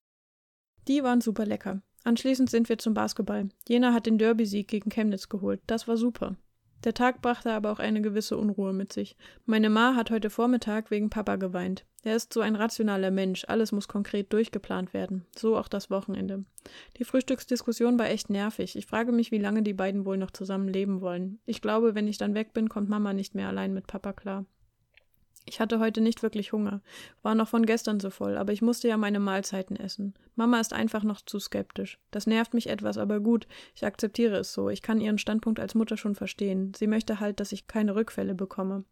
Die 0.87 1.03
waren 1.03 1.19
super 1.19 1.45
lecker. 1.45 1.81
Anschließend 2.03 2.49
sind 2.49 2.69
wir 2.69 2.77
zum 2.77 2.93
Basketball. 2.93 3.49
Jena 3.67 3.93
hat 3.93 4.05
den 4.05 4.17
Derby-Sieg 4.17 4.67
gegen 4.67 4.89
Chemnitz 4.89 5.29
geholt. 5.29 5.61
Das 5.67 5.87
war 5.87 5.97
super. 5.97 6.35
Der 6.83 6.93
Tag 6.93 7.21
brachte 7.21 7.53
aber 7.53 7.71
auch 7.71 7.79
eine 7.79 8.01
gewisse 8.01 8.37
Unruhe 8.37 8.73
mit 8.73 8.91
sich. 8.91 9.15
Meine 9.45 9.69
Ma 9.69 9.95
hat 9.95 10.11
heute 10.11 10.29
Vormittag 10.29 10.91
wegen 10.91 11.09
Papa 11.09 11.37
geweint. 11.37 11.85
Er 12.03 12.17
ist 12.17 12.33
so 12.33 12.41
ein 12.41 12.57
rationaler 12.57 13.11
Mensch, 13.11 13.45
alles 13.47 13.71
muss 13.71 13.87
konkret 13.87 14.33
durchgeplant 14.33 14.93
werden. 14.93 15.25
So 15.37 15.55
auch 15.55 15.69
das 15.69 15.89
Wochenende. 15.89 16.43
Die 16.97 17.05
Frühstücksdiskussion 17.05 17.97
war 17.97 18.09
echt 18.09 18.29
nervig. 18.29 18.75
Ich 18.75 18.85
frage 18.85 19.13
mich, 19.13 19.31
wie 19.31 19.37
lange 19.37 19.63
die 19.63 19.73
beiden 19.73 20.05
wohl 20.05 20.17
noch 20.17 20.31
zusammen 20.31 20.67
leben 20.67 20.99
wollen. 20.99 21.39
Ich 21.45 21.61
glaube, 21.61 21.95
wenn 21.95 22.09
ich 22.09 22.17
dann 22.17 22.33
weg 22.33 22.53
bin, 22.53 22.67
kommt 22.67 22.89
Mama 22.89 23.13
nicht 23.13 23.35
mehr 23.35 23.47
allein 23.47 23.73
mit 23.73 23.87
Papa 23.87 24.11
klar. 24.11 24.45
Ich 25.45 25.59
hatte 25.59 25.79
heute 25.79 26.01
nicht 26.01 26.23
wirklich 26.23 26.53
Hunger, 26.53 26.81
war 27.21 27.35
noch 27.35 27.49
von 27.49 27.65
gestern 27.65 27.99
so 27.99 28.09
voll, 28.09 28.37
aber 28.37 28.53
ich 28.53 28.61
musste 28.61 28.87
ja 28.87 28.97
meine 28.97 29.19
Mahlzeiten 29.19 29.75
essen. 29.75 30.13
Mama 30.35 30.59
ist 30.59 30.73
einfach 30.73 31.03
noch 31.03 31.21
zu 31.21 31.39
skeptisch. 31.39 31.99
Das 32.11 32.27
nervt 32.27 32.53
mich 32.53 32.69
etwas, 32.69 32.97
aber 32.97 33.19
gut, 33.19 33.47
ich 33.75 33.85
akzeptiere 33.85 34.37
es 34.37 34.53
so. 34.53 34.69
Ich 34.69 34.81
kann 34.81 35.01
ihren 35.01 35.17
Standpunkt 35.17 35.59
als 35.59 35.75
Mutter 35.75 35.97
schon 35.97 36.15
verstehen. 36.15 36.73
Sie 36.75 36.87
möchte 36.87 37.19
halt, 37.19 37.39
dass 37.39 37.51
ich 37.51 37.67
keine 37.67 37.95
Rückfälle 37.95 38.35
bekomme. 38.35 38.85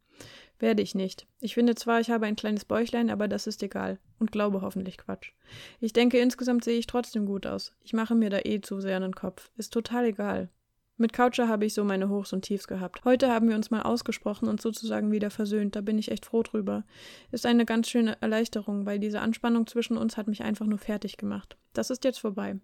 Werde 0.59 0.83
ich 0.83 0.93
nicht. 0.93 1.25
Ich 1.39 1.55
finde 1.55 1.73
zwar, 1.73 2.01
ich 2.01 2.11
habe 2.11 2.27
ein 2.27 2.35
kleines 2.35 2.65
Bäuchlein, 2.65 3.09
aber 3.09 3.27
das 3.27 3.47
ist 3.47 3.63
egal. 3.63 3.97
Und 4.19 4.31
glaube 4.31 4.61
hoffentlich 4.61 4.97
Quatsch. 4.97 5.31
Ich 5.79 5.93
denke, 5.93 6.19
insgesamt 6.19 6.63
sehe 6.63 6.77
ich 6.77 6.85
trotzdem 6.85 7.25
gut 7.25 7.47
aus. 7.47 7.73
Ich 7.81 7.93
mache 7.93 8.13
mir 8.13 8.29
da 8.29 8.39
eh 8.43 8.61
zu 8.61 8.79
sehr 8.79 8.97
einen 8.97 9.15
Kopf. 9.15 9.49
Ist 9.57 9.73
total 9.73 10.05
egal. 10.05 10.49
Mit 10.97 11.13
Coucher 11.13 11.47
habe 11.47 11.65
ich 11.65 11.73
so 11.73 11.83
meine 11.83 12.09
Hochs 12.09 12.31
und 12.31 12.43
Tiefs 12.43 12.67
gehabt. 12.67 13.03
Heute 13.05 13.29
haben 13.29 13.49
wir 13.49 13.55
uns 13.55 13.71
mal 13.71 13.81
ausgesprochen 13.81 14.47
und 14.47 14.61
sozusagen 14.61 15.11
wieder 15.11 15.31
versöhnt. 15.31 15.75
Da 15.75 15.81
bin 15.81 15.97
ich 15.97 16.11
echt 16.11 16.25
froh 16.25 16.43
drüber. 16.43 16.83
Ist 17.31 17.45
eine 17.45 17.65
ganz 17.65 17.89
schöne 17.89 18.21
Erleichterung, 18.21 18.85
weil 18.85 18.99
diese 18.99 19.21
Anspannung 19.21 19.65
zwischen 19.65 19.97
uns 19.97 20.17
hat 20.17 20.27
mich 20.27 20.43
einfach 20.43 20.67
nur 20.67 20.77
fertig 20.77 21.17
gemacht. 21.17 21.57
Das 21.73 21.89
ist 21.89 22.03
jetzt 22.03 22.19
vorbei. 22.19 22.59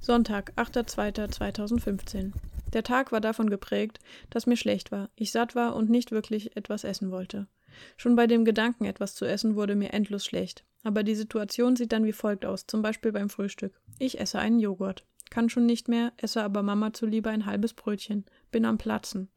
Sonntag, 0.00 0.52
8.2.2015. 0.56 2.32
Der 2.72 2.82
Tag 2.82 3.10
war 3.10 3.20
davon 3.20 3.50
geprägt, 3.50 3.98
dass 4.30 4.46
mir 4.46 4.56
schlecht 4.56 4.92
war, 4.92 5.10
ich 5.16 5.32
satt 5.32 5.54
war 5.54 5.74
und 5.74 5.90
nicht 5.90 6.12
wirklich 6.12 6.56
etwas 6.56 6.84
essen 6.84 7.10
wollte. 7.10 7.48
Schon 7.96 8.16
bei 8.16 8.26
dem 8.26 8.44
Gedanken, 8.44 8.84
etwas 8.84 9.14
zu 9.14 9.24
essen, 9.24 9.56
wurde 9.56 9.74
mir 9.74 9.92
endlos 9.92 10.24
schlecht. 10.24 10.64
Aber 10.82 11.02
die 11.02 11.14
Situation 11.14 11.74
sieht 11.74 11.92
dann 11.92 12.04
wie 12.04 12.12
folgt 12.12 12.44
aus, 12.44 12.66
zum 12.66 12.82
Beispiel 12.82 13.12
beim 13.12 13.28
Frühstück. 13.28 13.80
Ich 13.98 14.20
esse 14.20 14.38
einen 14.38 14.60
Joghurt. 14.60 15.04
Kann 15.30 15.48
schon 15.48 15.66
nicht 15.66 15.88
mehr, 15.88 16.12
esse 16.16 16.42
aber 16.42 16.62
Mama 16.62 16.92
zuliebe 16.92 17.30
ein 17.30 17.46
halbes 17.46 17.74
Brötchen. 17.74 18.24
Bin 18.50 18.64
am 18.64 18.78
Platzen. 18.78 19.28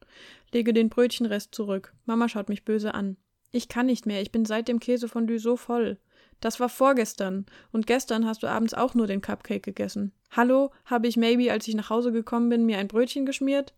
Lege 0.52 0.72
den 0.72 0.88
Brötchenrest 0.88 1.54
zurück. 1.54 1.94
Mama 2.06 2.28
schaut 2.28 2.48
mich 2.48 2.64
böse 2.64 2.94
an. 2.94 3.16
Ich 3.52 3.68
kann 3.68 3.86
nicht 3.86 4.06
mehr, 4.06 4.22
ich 4.22 4.30
bin 4.30 4.44
seit 4.44 4.68
dem 4.68 4.78
Käsefondue 4.78 5.40
so 5.40 5.56
voll. 5.56 5.98
Das 6.40 6.60
war 6.60 6.68
vorgestern. 6.68 7.46
Und 7.72 7.86
gestern 7.86 8.26
hast 8.26 8.42
du 8.42 8.46
abends 8.46 8.74
auch 8.74 8.94
nur 8.94 9.06
den 9.06 9.20
Cupcake 9.20 9.62
gegessen. 9.62 10.12
Hallo, 10.30 10.70
habe 10.84 11.08
ich 11.08 11.16
maybe, 11.16 11.52
als 11.52 11.66
ich 11.66 11.74
nach 11.74 11.90
Hause 11.90 12.12
gekommen 12.12 12.48
bin, 12.48 12.64
mir 12.64 12.78
ein 12.78 12.88
Brötchen 12.88 13.26
geschmiert? 13.26 13.74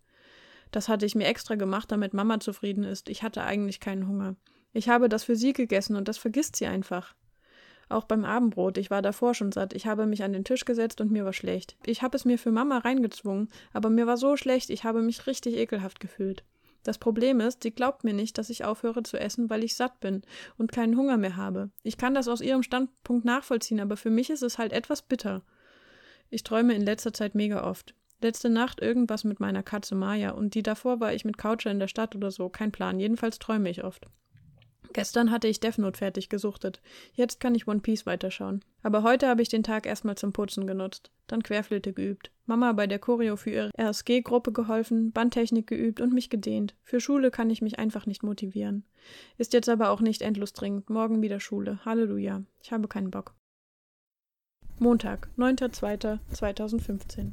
Das 0.70 0.88
hatte 0.88 1.06
ich 1.06 1.14
mir 1.14 1.26
extra 1.26 1.54
gemacht, 1.54 1.90
damit 1.90 2.14
Mama 2.14 2.40
zufrieden 2.40 2.84
ist. 2.84 3.08
Ich 3.08 3.22
hatte 3.22 3.42
eigentlich 3.42 3.80
keinen 3.80 4.06
Hunger. 4.06 4.36
Ich 4.72 4.88
habe 4.88 5.08
das 5.08 5.24
für 5.24 5.36
sie 5.36 5.52
gegessen 5.52 5.96
und 5.96 6.08
das 6.08 6.18
vergisst 6.18 6.56
sie 6.56 6.66
einfach. 6.66 7.14
Auch 7.92 8.04
beim 8.04 8.24
Abendbrot, 8.24 8.78
ich 8.78 8.90
war 8.90 9.02
davor 9.02 9.34
schon 9.34 9.52
satt. 9.52 9.74
Ich 9.74 9.86
habe 9.86 10.06
mich 10.06 10.22
an 10.22 10.32
den 10.32 10.44
Tisch 10.44 10.64
gesetzt 10.64 11.00
und 11.00 11.10
mir 11.10 11.24
war 11.24 11.32
schlecht. 11.32 11.76
Ich 11.84 12.02
habe 12.02 12.16
es 12.16 12.24
mir 12.24 12.38
für 12.38 12.50
Mama 12.50 12.78
reingezwungen, 12.78 13.48
aber 13.72 13.90
mir 13.90 14.06
war 14.06 14.16
so 14.16 14.36
schlecht, 14.36 14.70
ich 14.70 14.84
habe 14.84 15.02
mich 15.02 15.26
richtig 15.26 15.56
ekelhaft 15.56 16.00
gefühlt. 16.00 16.42
Das 16.84 16.98
Problem 16.98 17.40
ist, 17.40 17.62
sie 17.62 17.70
glaubt 17.70 18.02
mir 18.02 18.14
nicht, 18.14 18.38
dass 18.38 18.50
ich 18.50 18.64
aufhöre 18.64 19.02
zu 19.02 19.18
essen, 19.18 19.50
weil 19.50 19.62
ich 19.62 19.76
satt 19.76 20.00
bin 20.00 20.22
und 20.56 20.72
keinen 20.72 20.96
Hunger 20.96 21.16
mehr 21.16 21.36
habe. 21.36 21.70
Ich 21.82 21.96
kann 21.96 22.14
das 22.14 22.28
aus 22.28 22.40
ihrem 22.40 22.62
Standpunkt 22.62 23.24
nachvollziehen, 23.24 23.78
aber 23.78 23.96
für 23.96 24.10
mich 24.10 24.30
ist 24.30 24.42
es 24.42 24.58
halt 24.58 24.72
etwas 24.72 25.02
bitter. 25.02 25.42
Ich 26.30 26.42
träume 26.42 26.74
in 26.74 26.82
letzter 26.82 27.12
Zeit 27.12 27.34
mega 27.34 27.62
oft. 27.62 27.94
Letzte 28.22 28.48
Nacht 28.48 28.80
irgendwas 28.80 29.22
mit 29.24 29.38
meiner 29.38 29.62
Katze 29.62 29.94
Maya 29.94 30.30
und 30.30 30.54
die 30.54 30.62
davor 30.62 30.98
war 30.98 31.12
ich 31.12 31.24
mit 31.24 31.38
Coucher 31.38 31.70
in 31.70 31.78
der 31.78 31.88
Stadt 31.88 32.16
oder 32.16 32.30
so, 32.30 32.48
kein 32.48 32.72
Plan, 32.72 32.98
jedenfalls 32.98 33.38
träume 33.38 33.68
ich 33.68 33.84
oft. 33.84 34.06
Gestern 34.92 35.30
hatte 35.30 35.48
ich 35.48 35.60
Death 35.60 35.78
Note 35.78 35.98
fertig 35.98 36.28
gesuchtet. 36.28 36.82
Jetzt 37.14 37.40
kann 37.40 37.54
ich 37.54 37.66
One 37.66 37.80
Piece 37.80 38.04
weiterschauen. 38.04 38.64
Aber 38.82 39.02
heute 39.02 39.26
habe 39.28 39.40
ich 39.40 39.48
den 39.48 39.62
Tag 39.62 39.86
erstmal 39.86 40.16
zum 40.16 40.32
Putzen 40.32 40.66
genutzt. 40.66 41.10
Dann 41.26 41.42
Querflöte 41.42 41.92
geübt. 41.92 42.30
Mama 42.44 42.72
bei 42.72 42.86
der 42.86 42.98
Choreo 42.98 43.36
für 43.36 43.50
ihre 43.50 43.70
RSG-Gruppe 43.78 44.52
geholfen, 44.52 45.12
Bandtechnik 45.12 45.66
geübt 45.66 46.00
und 46.00 46.12
mich 46.12 46.28
gedehnt. 46.28 46.74
Für 46.82 47.00
Schule 47.00 47.30
kann 47.30 47.48
ich 47.48 47.62
mich 47.62 47.78
einfach 47.78 48.06
nicht 48.06 48.22
motivieren. 48.22 48.84
Ist 49.38 49.52
jetzt 49.54 49.68
aber 49.68 49.90
auch 49.90 50.00
nicht 50.00 50.20
endlos 50.20 50.52
dringend. 50.52 50.90
Morgen 50.90 51.22
wieder 51.22 51.40
Schule. 51.40 51.78
Halleluja. 51.84 52.42
Ich 52.62 52.72
habe 52.72 52.88
keinen 52.88 53.10
Bock. 53.10 53.34
Montag, 54.78 55.28
9.2.2015 55.38 57.32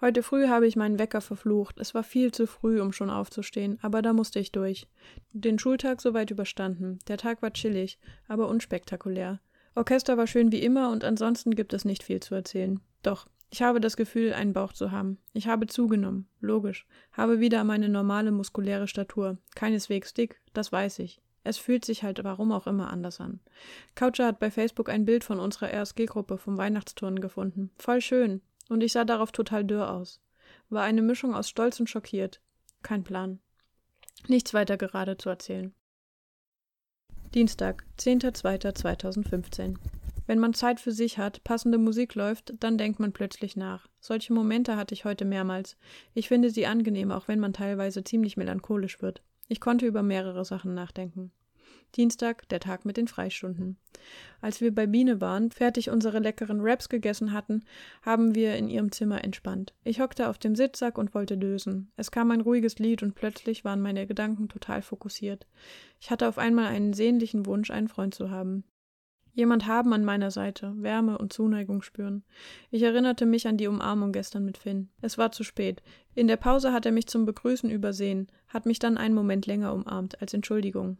Heute 0.00 0.22
früh 0.22 0.48
habe 0.48 0.66
ich 0.66 0.76
meinen 0.76 0.98
Wecker 0.98 1.20
verflucht. 1.20 1.78
Es 1.78 1.92
war 1.92 2.02
viel 2.02 2.32
zu 2.32 2.46
früh, 2.46 2.80
um 2.80 2.90
schon 2.90 3.10
aufzustehen, 3.10 3.78
aber 3.82 4.00
da 4.00 4.14
musste 4.14 4.38
ich 4.38 4.50
durch. 4.50 4.88
Den 5.32 5.58
Schultag 5.58 6.00
soweit 6.00 6.30
überstanden. 6.30 6.98
Der 7.06 7.18
Tag 7.18 7.42
war 7.42 7.52
chillig, 7.52 7.98
aber 8.26 8.48
unspektakulär. 8.48 9.40
Orchester 9.74 10.16
war 10.16 10.26
schön 10.26 10.52
wie 10.52 10.62
immer 10.62 10.90
und 10.90 11.04
ansonsten 11.04 11.54
gibt 11.54 11.74
es 11.74 11.84
nicht 11.84 12.02
viel 12.02 12.20
zu 12.20 12.34
erzählen. 12.34 12.80
Doch, 13.02 13.26
ich 13.50 13.60
habe 13.60 13.78
das 13.78 13.98
Gefühl, 13.98 14.32
einen 14.32 14.54
Bauch 14.54 14.72
zu 14.72 14.90
haben. 14.90 15.18
Ich 15.34 15.48
habe 15.48 15.66
zugenommen, 15.66 16.28
logisch, 16.40 16.86
habe 17.12 17.40
wieder 17.40 17.62
meine 17.64 17.90
normale 17.90 18.32
muskuläre 18.32 18.88
Statur. 18.88 19.36
Keineswegs 19.54 20.14
dick, 20.14 20.40
das 20.54 20.72
weiß 20.72 21.00
ich. 21.00 21.20
Es 21.44 21.58
fühlt 21.58 21.84
sich 21.84 22.02
halt 22.02 22.24
warum 22.24 22.52
auch 22.52 22.66
immer 22.66 22.90
anders 22.90 23.20
an. 23.20 23.40
Coucher 23.96 24.26
hat 24.26 24.38
bei 24.38 24.50
Facebook 24.50 24.88
ein 24.88 25.04
Bild 25.04 25.24
von 25.24 25.40
unserer 25.40 25.72
RSG-Gruppe 25.72 26.38
vom 26.38 26.56
Weihnachtsturnen 26.56 27.20
gefunden. 27.20 27.70
Voll 27.76 28.00
schön 28.00 28.40
und 28.70 28.82
ich 28.82 28.92
sah 28.92 29.04
darauf 29.04 29.32
total 29.32 29.64
dürr 29.64 29.90
aus. 29.90 30.20
War 30.70 30.84
eine 30.84 31.02
Mischung 31.02 31.34
aus 31.34 31.48
Stolz 31.48 31.78
und 31.80 31.90
schockiert. 31.90 32.40
Kein 32.82 33.04
Plan. 33.04 33.40
Nichts 34.28 34.54
weiter 34.54 34.76
gerade 34.76 35.18
zu 35.18 35.28
erzählen. 35.28 35.74
Dienstag, 37.34 37.84
10.02.2015. 37.98 39.76
Wenn 40.26 40.38
man 40.38 40.54
Zeit 40.54 40.78
für 40.78 40.92
sich 40.92 41.18
hat, 41.18 41.42
passende 41.42 41.78
Musik 41.78 42.14
läuft, 42.14 42.54
dann 42.60 42.78
denkt 42.78 43.00
man 43.00 43.12
plötzlich 43.12 43.56
nach. 43.56 43.88
Solche 44.00 44.32
Momente 44.32 44.76
hatte 44.76 44.94
ich 44.94 45.04
heute 45.04 45.24
mehrmals. 45.24 45.76
Ich 46.14 46.28
finde 46.28 46.50
sie 46.50 46.66
angenehm, 46.66 47.10
auch 47.10 47.28
wenn 47.28 47.40
man 47.40 47.52
teilweise 47.52 48.04
ziemlich 48.04 48.36
melancholisch 48.36 49.02
wird. 49.02 49.22
Ich 49.48 49.60
konnte 49.60 49.86
über 49.86 50.02
mehrere 50.02 50.44
Sachen 50.44 50.74
nachdenken. 50.74 51.32
Dienstag, 51.96 52.48
der 52.48 52.60
Tag 52.60 52.84
mit 52.84 52.96
den 52.96 53.08
Freistunden. 53.08 53.76
Als 54.40 54.60
wir 54.60 54.74
bei 54.74 54.86
Biene 54.86 55.20
waren, 55.20 55.50
fertig 55.50 55.90
unsere 55.90 56.20
leckeren 56.20 56.62
Wraps 56.62 56.88
gegessen 56.88 57.32
hatten, 57.32 57.64
haben 58.02 58.34
wir 58.34 58.56
in 58.56 58.68
ihrem 58.68 58.92
Zimmer 58.92 59.24
entspannt. 59.24 59.74
Ich 59.84 60.00
hockte 60.00 60.28
auf 60.28 60.38
dem 60.38 60.54
Sitzsack 60.54 60.98
und 60.98 61.14
wollte 61.14 61.34
lösen. 61.34 61.90
Es 61.96 62.10
kam 62.10 62.30
ein 62.30 62.40
ruhiges 62.40 62.78
Lied 62.78 63.02
und 63.02 63.14
plötzlich 63.14 63.64
waren 63.64 63.80
meine 63.80 64.06
Gedanken 64.06 64.48
total 64.48 64.82
fokussiert. 64.82 65.46
Ich 66.00 66.10
hatte 66.10 66.28
auf 66.28 66.38
einmal 66.38 66.66
einen 66.66 66.92
sehnlichen 66.92 67.46
Wunsch, 67.46 67.70
einen 67.70 67.88
Freund 67.88 68.14
zu 68.14 68.30
haben. 68.30 68.64
Jemand 69.32 69.66
haben 69.66 69.92
an 69.92 70.04
meiner 70.04 70.30
Seite, 70.30 70.74
Wärme 70.76 71.18
und 71.18 71.32
Zuneigung 71.32 71.82
spüren. 71.82 72.24
Ich 72.70 72.82
erinnerte 72.82 73.26
mich 73.26 73.46
an 73.46 73.56
die 73.56 73.68
Umarmung 73.68 74.12
gestern 74.12 74.44
mit 74.44 74.58
Finn. 74.58 74.90
Es 75.00 75.18
war 75.18 75.30
zu 75.30 75.44
spät. 75.44 75.82
In 76.14 76.26
der 76.26 76.36
Pause 76.36 76.72
hat 76.72 76.84
er 76.84 76.92
mich 76.92 77.06
zum 77.06 77.26
Begrüßen 77.26 77.70
übersehen, 77.70 78.26
hat 78.48 78.66
mich 78.66 78.80
dann 78.80 78.98
einen 78.98 79.14
Moment 79.14 79.46
länger 79.46 79.72
umarmt, 79.72 80.20
als 80.20 80.34
Entschuldigung. 80.34 80.98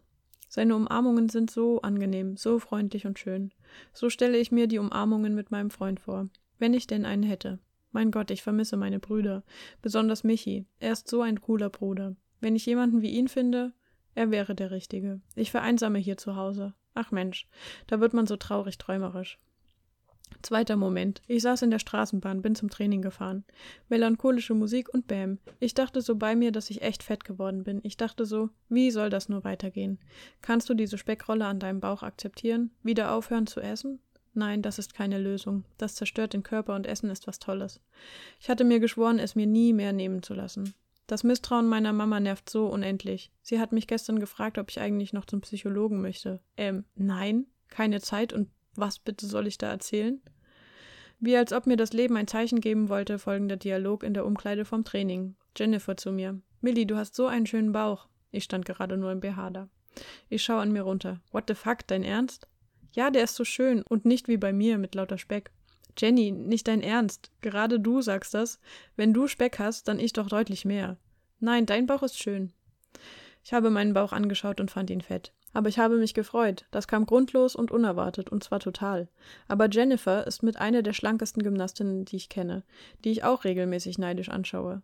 Seine 0.52 0.74
Umarmungen 0.74 1.28
sind 1.28 1.48
so 1.48 1.80
angenehm, 1.80 2.36
so 2.36 2.58
freundlich 2.58 3.06
und 3.06 3.20
schön. 3.20 3.52
So 3.92 4.10
stelle 4.10 4.36
ich 4.36 4.50
mir 4.50 4.66
die 4.66 4.80
Umarmungen 4.80 5.32
mit 5.32 5.52
meinem 5.52 5.70
Freund 5.70 6.00
vor. 6.00 6.28
Wenn 6.58 6.74
ich 6.74 6.88
denn 6.88 7.04
einen 7.04 7.22
hätte. 7.22 7.60
Mein 7.92 8.10
Gott, 8.10 8.32
ich 8.32 8.42
vermisse 8.42 8.76
meine 8.76 8.98
Brüder. 8.98 9.44
Besonders 9.80 10.24
Michi. 10.24 10.66
Er 10.80 10.90
ist 10.90 11.08
so 11.08 11.22
ein 11.22 11.40
cooler 11.40 11.70
Bruder. 11.70 12.16
Wenn 12.40 12.56
ich 12.56 12.66
jemanden 12.66 13.00
wie 13.00 13.10
ihn 13.10 13.28
finde, 13.28 13.72
er 14.16 14.32
wäre 14.32 14.56
der 14.56 14.72
Richtige. 14.72 15.20
Ich 15.36 15.52
vereinsame 15.52 16.00
hier 16.00 16.16
zu 16.16 16.34
Hause. 16.34 16.74
Ach 16.94 17.12
Mensch, 17.12 17.48
da 17.86 18.00
wird 18.00 18.12
man 18.12 18.26
so 18.26 18.34
traurig 18.34 18.76
träumerisch. 18.76 19.38
Zweiter 20.42 20.76
Moment. 20.76 21.22
Ich 21.26 21.42
saß 21.42 21.62
in 21.62 21.70
der 21.70 21.78
Straßenbahn, 21.78 22.42
bin 22.42 22.54
zum 22.54 22.70
Training 22.70 23.02
gefahren. 23.02 23.44
Melancholische 23.88 24.54
Musik 24.54 24.88
und 24.92 25.06
Bäm. 25.06 25.38
Ich 25.58 25.74
dachte 25.74 26.00
so 26.00 26.16
bei 26.16 26.34
mir, 26.34 26.50
dass 26.52 26.70
ich 26.70 26.82
echt 26.82 27.02
fett 27.02 27.24
geworden 27.24 27.64
bin. 27.64 27.80
Ich 27.82 27.96
dachte 27.96 28.24
so, 28.24 28.50
wie 28.68 28.90
soll 28.90 29.10
das 29.10 29.28
nur 29.28 29.44
weitergehen? 29.44 29.98
Kannst 30.40 30.68
du 30.68 30.74
diese 30.74 30.98
Speckrolle 30.98 31.44
an 31.46 31.60
deinem 31.60 31.80
Bauch 31.80 32.02
akzeptieren? 32.02 32.70
Wieder 32.82 33.12
aufhören 33.12 33.46
zu 33.46 33.60
essen? 33.60 34.00
Nein, 34.32 34.62
das 34.62 34.78
ist 34.78 34.94
keine 34.94 35.18
Lösung. 35.18 35.64
Das 35.76 35.96
zerstört 35.96 36.32
den 36.32 36.42
Körper 36.42 36.74
und 36.74 36.86
Essen 36.86 37.10
ist 37.10 37.26
was 37.26 37.38
Tolles. 37.38 37.80
Ich 38.38 38.48
hatte 38.48 38.64
mir 38.64 38.80
geschworen, 38.80 39.18
es 39.18 39.34
mir 39.34 39.46
nie 39.46 39.72
mehr 39.72 39.92
nehmen 39.92 40.22
zu 40.22 40.34
lassen. 40.34 40.74
Das 41.06 41.24
Misstrauen 41.24 41.66
meiner 41.66 41.92
Mama 41.92 42.20
nervt 42.20 42.48
so 42.48 42.68
unendlich. 42.68 43.32
Sie 43.42 43.58
hat 43.58 43.72
mich 43.72 43.88
gestern 43.88 44.20
gefragt, 44.20 44.58
ob 44.58 44.70
ich 44.70 44.80
eigentlich 44.80 45.12
noch 45.12 45.24
zum 45.24 45.40
Psychologen 45.40 46.00
möchte. 46.00 46.40
Ähm, 46.56 46.84
nein, 46.94 47.46
keine 47.68 48.00
Zeit 48.00 48.32
und 48.32 48.48
was 48.76 48.98
bitte 48.98 49.26
soll 49.26 49.46
ich 49.46 49.58
da 49.58 49.68
erzählen? 49.68 50.20
Wie 51.18 51.36
als 51.36 51.52
ob 51.52 51.66
mir 51.66 51.76
das 51.76 51.92
Leben 51.92 52.16
ein 52.16 52.28
Zeichen 52.28 52.60
geben 52.60 52.88
wollte, 52.88 53.18
folgender 53.18 53.56
Dialog 53.56 54.02
in 54.02 54.14
der 54.14 54.24
Umkleide 54.24 54.64
vom 54.64 54.84
Training. 54.84 55.36
Jennifer 55.56 55.96
zu 55.96 56.12
mir. 56.12 56.40
Millie, 56.60 56.86
du 56.86 56.96
hast 56.96 57.14
so 57.14 57.26
einen 57.26 57.46
schönen 57.46 57.72
Bauch. 57.72 58.08
Ich 58.30 58.44
stand 58.44 58.64
gerade 58.64 58.96
nur 58.96 59.12
im 59.12 59.20
BH 59.20 59.50
da. 59.50 59.68
Ich 60.28 60.42
schaue 60.42 60.62
an 60.62 60.72
mir 60.72 60.82
runter. 60.82 61.20
What 61.30 61.44
the 61.48 61.54
fuck, 61.54 61.86
dein 61.86 62.04
Ernst? 62.04 62.48
Ja, 62.92 63.10
der 63.10 63.24
ist 63.24 63.34
so 63.34 63.44
schön 63.44 63.82
und 63.82 64.04
nicht 64.04 64.28
wie 64.28 64.36
bei 64.36 64.52
mir 64.52 64.78
mit 64.78 64.94
lauter 64.94 65.18
Speck. 65.18 65.50
Jenny, 65.98 66.30
nicht 66.30 66.68
dein 66.68 66.82
Ernst. 66.82 67.30
Gerade 67.40 67.80
du 67.80 68.00
sagst 68.00 68.34
das. 68.34 68.58
Wenn 68.96 69.12
du 69.12 69.26
Speck 69.26 69.58
hast, 69.58 69.88
dann 69.88 69.98
ich 69.98 70.12
doch 70.12 70.28
deutlich 70.28 70.64
mehr. 70.64 70.96
Nein, 71.38 71.66
dein 71.66 71.86
Bauch 71.86 72.02
ist 72.02 72.18
schön. 72.18 72.52
Ich 73.44 73.52
habe 73.52 73.70
meinen 73.70 73.94
Bauch 73.94 74.12
angeschaut 74.12 74.60
und 74.60 74.70
fand 74.70 74.90
ihn 74.90 75.00
fett. 75.00 75.32
Aber 75.52 75.68
ich 75.68 75.78
habe 75.78 75.96
mich 75.96 76.14
gefreut. 76.14 76.66
Das 76.70 76.86
kam 76.86 77.06
grundlos 77.06 77.56
und 77.56 77.70
unerwartet, 77.70 78.30
und 78.30 78.44
zwar 78.44 78.60
total. 78.60 79.08
Aber 79.48 79.68
Jennifer 79.68 80.26
ist 80.26 80.42
mit 80.42 80.56
einer 80.56 80.82
der 80.82 80.92
schlankesten 80.92 81.42
Gymnastinnen, 81.42 82.04
die 82.04 82.16
ich 82.16 82.28
kenne, 82.28 82.62
die 83.04 83.10
ich 83.10 83.24
auch 83.24 83.44
regelmäßig 83.44 83.98
neidisch 83.98 84.28
anschaue. 84.28 84.82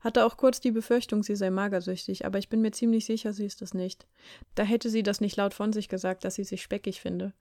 Hatte 0.00 0.24
auch 0.24 0.36
kurz 0.36 0.60
die 0.60 0.70
Befürchtung, 0.70 1.24
sie 1.24 1.34
sei 1.34 1.50
magersüchtig, 1.50 2.24
aber 2.24 2.38
ich 2.38 2.48
bin 2.48 2.60
mir 2.60 2.70
ziemlich 2.70 3.04
sicher, 3.04 3.32
sie 3.32 3.44
ist 3.44 3.62
es 3.62 3.74
nicht. 3.74 4.06
Da 4.54 4.62
hätte 4.62 4.90
sie 4.90 5.02
das 5.02 5.20
nicht 5.20 5.36
laut 5.36 5.54
von 5.54 5.72
sich 5.72 5.88
gesagt, 5.88 6.24
dass 6.24 6.36
sie 6.36 6.44
sich 6.44 6.62
speckig 6.62 7.00
finde. 7.00 7.32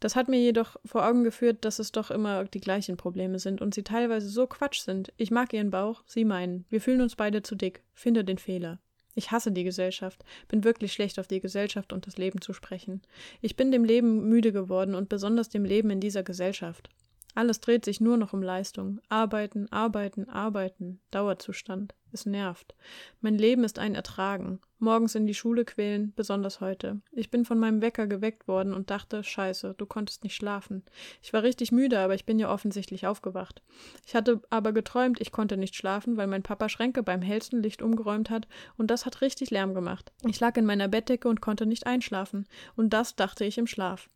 Das 0.00 0.16
hat 0.16 0.28
mir 0.28 0.40
jedoch 0.40 0.76
vor 0.84 1.06
Augen 1.06 1.22
geführt, 1.22 1.64
dass 1.64 1.78
es 1.78 1.92
doch 1.92 2.10
immer 2.10 2.44
die 2.44 2.60
gleichen 2.60 2.96
Probleme 2.96 3.38
sind 3.38 3.60
und 3.60 3.74
sie 3.74 3.84
teilweise 3.84 4.28
so 4.28 4.48
Quatsch 4.48 4.80
sind. 4.80 5.12
Ich 5.18 5.30
mag 5.30 5.52
ihren 5.52 5.70
Bauch, 5.70 6.02
sie 6.06 6.24
meinen. 6.24 6.64
Wir 6.68 6.80
fühlen 6.80 7.00
uns 7.00 7.14
beide 7.14 7.42
zu 7.42 7.54
dick. 7.54 7.82
Finde 7.94 8.24
den 8.24 8.38
Fehler. 8.38 8.80
Ich 9.14 9.30
hasse 9.30 9.52
die 9.52 9.64
Gesellschaft, 9.64 10.24
bin 10.48 10.64
wirklich 10.64 10.92
schlecht 10.92 11.18
auf 11.18 11.26
die 11.26 11.40
Gesellschaft 11.40 11.92
und 11.92 12.06
das 12.06 12.16
Leben 12.16 12.40
zu 12.40 12.52
sprechen. 12.52 13.02
Ich 13.40 13.56
bin 13.56 13.72
dem 13.72 13.84
Leben 13.84 14.28
müde 14.28 14.52
geworden 14.52 14.94
und 14.94 15.08
besonders 15.08 15.48
dem 15.48 15.64
Leben 15.64 15.90
in 15.90 16.00
dieser 16.00 16.22
Gesellschaft. 16.22 16.90
Alles 17.34 17.60
dreht 17.60 17.84
sich 17.84 18.00
nur 18.00 18.16
noch 18.16 18.32
um 18.32 18.42
Leistung. 18.42 19.00
Arbeiten, 19.08 19.70
arbeiten, 19.72 20.28
arbeiten. 20.28 21.00
Dauerzustand. 21.10 21.94
Es 22.12 22.26
nervt. 22.26 22.74
Mein 23.20 23.38
Leben 23.38 23.64
ist 23.64 23.78
ein 23.78 23.94
Ertragen. 23.94 24.60
Morgens 24.78 25.14
in 25.14 25.26
die 25.26 25.34
Schule 25.34 25.64
quälen, 25.64 26.12
besonders 26.16 26.60
heute. 26.60 27.00
Ich 27.12 27.30
bin 27.30 27.44
von 27.44 27.58
meinem 27.58 27.82
Wecker 27.82 28.06
geweckt 28.06 28.48
worden 28.48 28.72
und 28.72 28.90
dachte, 28.90 29.22
scheiße, 29.22 29.74
du 29.76 29.84
konntest 29.84 30.24
nicht 30.24 30.34
schlafen. 30.34 30.84
Ich 31.22 31.32
war 31.32 31.42
richtig 31.42 31.70
müde, 31.70 31.98
aber 31.98 32.14
ich 32.14 32.24
bin 32.24 32.38
ja 32.38 32.50
offensichtlich 32.50 33.06
aufgewacht. 33.06 33.62
Ich 34.06 34.14
hatte 34.14 34.40
aber 34.48 34.72
geträumt, 34.72 35.20
ich 35.20 35.32
konnte 35.32 35.58
nicht 35.58 35.76
schlafen, 35.76 36.16
weil 36.16 36.26
mein 36.26 36.42
Papa 36.42 36.68
Schränke 36.70 37.02
beim 37.02 37.20
hellsten 37.20 37.62
Licht 37.62 37.82
umgeräumt 37.82 38.30
hat 38.30 38.48
und 38.78 38.90
das 38.90 39.04
hat 39.04 39.20
richtig 39.20 39.50
Lärm 39.50 39.74
gemacht. 39.74 40.12
Ich 40.26 40.40
lag 40.40 40.56
in 40.56 40.64
meiner 40.64 40.88
Bettdecke 40.88 41.28
und 41.28 41.42
konnte 41.42 41.66
nicht 41.66 41.86
einschlafen. 41.86 42.46
Und 42.74 42.90
das 42.94 43.16
dachte 43.16 43.44
ich 43.44 43.58
im 43.58 43.66
Schlaf 43.66 44.08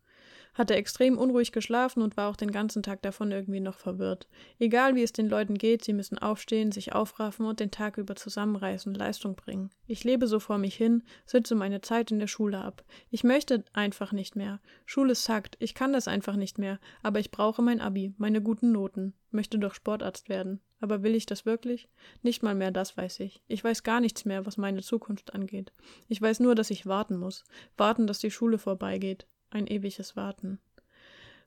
hatte 0.55 0.75
extrem 0.75 1.17
unruhig 1.17 1.51
geschlafen 1.51 2.01
und 2.01 2.17
war 2.17 2.29
auch 2.29 2.37
den 2.37 2.51
ganzen 2.51 2.81
Tag 2.81 3.01
davon 3.03 3.31
irgendwie 3.31 3.59
noch 3.59 3.77
verwirrt. 3.77 4.27
Egal 4.57 4.95
wie 4.95 5.03
es 5.03 5.13
den 5.13 5.29
Leuten 5.29 5.57
geht, 5.57 5.83
sie 5.83 5.93
müssen 5.93 6.17
aufstehen, 6.17 6.71
sich 6.71 6.93
aufraffen 6.93 7.45
und 7.45 7.59
den 7.59 7.71
Tag 7.71 7.97
über 7.97 8.15
zusammenreißen, 8.15 8.93
Leistung 8.93 9.35
bringen. 9.35 9.69
Ich 9.85 10.03
lebe 10.03 10.27
so 10.27 10.39
vor 10.39 10.57
mich 10.57 10.75
hin, 10.75 11.03
sitze 11.25 11.55
meine 11.55 11.81
Zeit 11.81 12.09
in 12.09 12.19
der 12.19 12.27
Schule 12.27 12.59
ab. 12.59 12.83
Ich 13.11 13.23
möchte 13.23 13.63
einfach 13.73 14.13
nicht 14.13 14.35
mehr. 14.35 14.61
Schule 14.85 15.13
sackt, 15.13 15.57
ich 15.59 15.75
kann 15.75 15.93
das 15.93 16.07
einfach 16.07 16.37
nicht 16.37 16.57
mehr, 16.57 16.79
aber 17.03 17.19
ich 17.19 17.31
brauche 17.31 17.61
mein 17.61 17.81
Abi, 17.81 18.13
meine 18.17 18.41
guten 18.41 18.71
Noten, 18.71 19.13
möchte 19.31 19.59
doch 19.59 19.73
Sportarzt 19.73 20.29
werden. 20.29 20.61
Aber 20.79 21.03
will 21.03 21.15
ich 21.15 21.25
das 21.25 21.45
wirklich? 21.45 21.89
Nicht 22.21 22.43
mal 22.43 22.55
mehr 22.55 22.71
das 22.71 22.95
weiß 22.95 23.19
ich. 23.21 23.41
Ich 23.47 23.63
weiß 23.63 23.83
gar 23.83 23.99
nichts 23.99 24.23
mehr, 24.23 24.45
was 24.45 24.57
meine 24.57 24.81
Zukunft 24.81 25.33
angeht. 25.33 25.73
Ich 26.07 26.21
weiß 26.21 26.39
nur, 26.39 26.55
dass 26.55 26.69
ich 26.69 26.85
warten 26.85 27.17
muss. 27.17 27.43
Warten, 27.75 28.07
dass 28.07 28.19
die 28.19 28.31
Schule 28.31 28.57
vorbeigeht 28.57 29.25
ein 29.49 29.67
ewiges 29.67 30.15
Warten. 30.15 30.59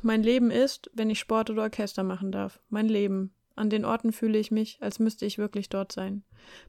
Mein 0.03 0.23
Leben 0.23 0.51
ist, 0.51 0.91
wenn 0.95 1.11
ich 1.11 1.19
Sport 1.19 1.51
oder 1.51 1.63
Orchester 1.63 2.05
machen 2.05 2.31
darf. 2.31 2.61
Mein 2.69 2.89
Leben. 2.89 3.33
An 3.57 3.71
den 3.71 3.85
Orten 3.85 4.13
fühle 4.13 4.39
ich 4.39 4.53
mich, 4.53 4.79
als 4.81 5.01
müsste 5.01 5.27
ich 5.27 5.39
wirklich 5.39 5.69
dort 5.69 5.91
sein. 5.91 6.23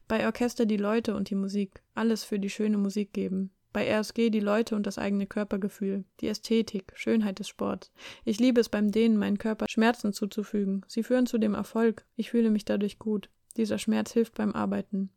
Bei 0.08 0.26
Orchester 0.26 0.66
die 0.66 0.76
Leute 0.76 1.14
und 1.14 1.30
die 1.30 1.36
Musik, 1.36 1.82
alles 1.94 2.24
für 2.24 2.40
die 2.40 2.50
schöne 2.50 2.78
Musik 2.78 3.12
geben. 3.12 3.52
Bei 3.72 3.88
RSG 3.88 4.30
die 4.30 4.40
Leute 4.40 4.74
und 4.74 4.84
das 4.84 4.98
eigene 4.98 5.28
Körpergefühl, 5.28 6.04
die 6.20 6.26
Ästhetik, 6.26 6.92
Schönheit 6.96 7.38
des 7.38 7.48
Sports. 7.48 7.92
Ich 8.24 8.40
liebe 8.40 8.60
es 8.60 8.68
beim 8.68 8.90
Dehnen, 8.90 9.16
meinen 9.16 9.38
Körper 9.38 9.66
Schmerzen 9.68 10.12
zuzufügen. 10.12 10.84
Sie 10.88 11.04
führen 11.04 11.26
zu 11.26 11.38
dem 11.38 11.54
Erfolg. 11.54 12.04
Ich 12.16 12.30
fühle 12.30 12.50
mich 12.50 12.64
dadurch 12.64 12.98
gut. 12.98 13.30
Dieser 13.60 13.76
Schmerz 13.76 14.12
hilft 14.12 14.36
beim 14.36 14.54
Arbeiten. 14.54 15.10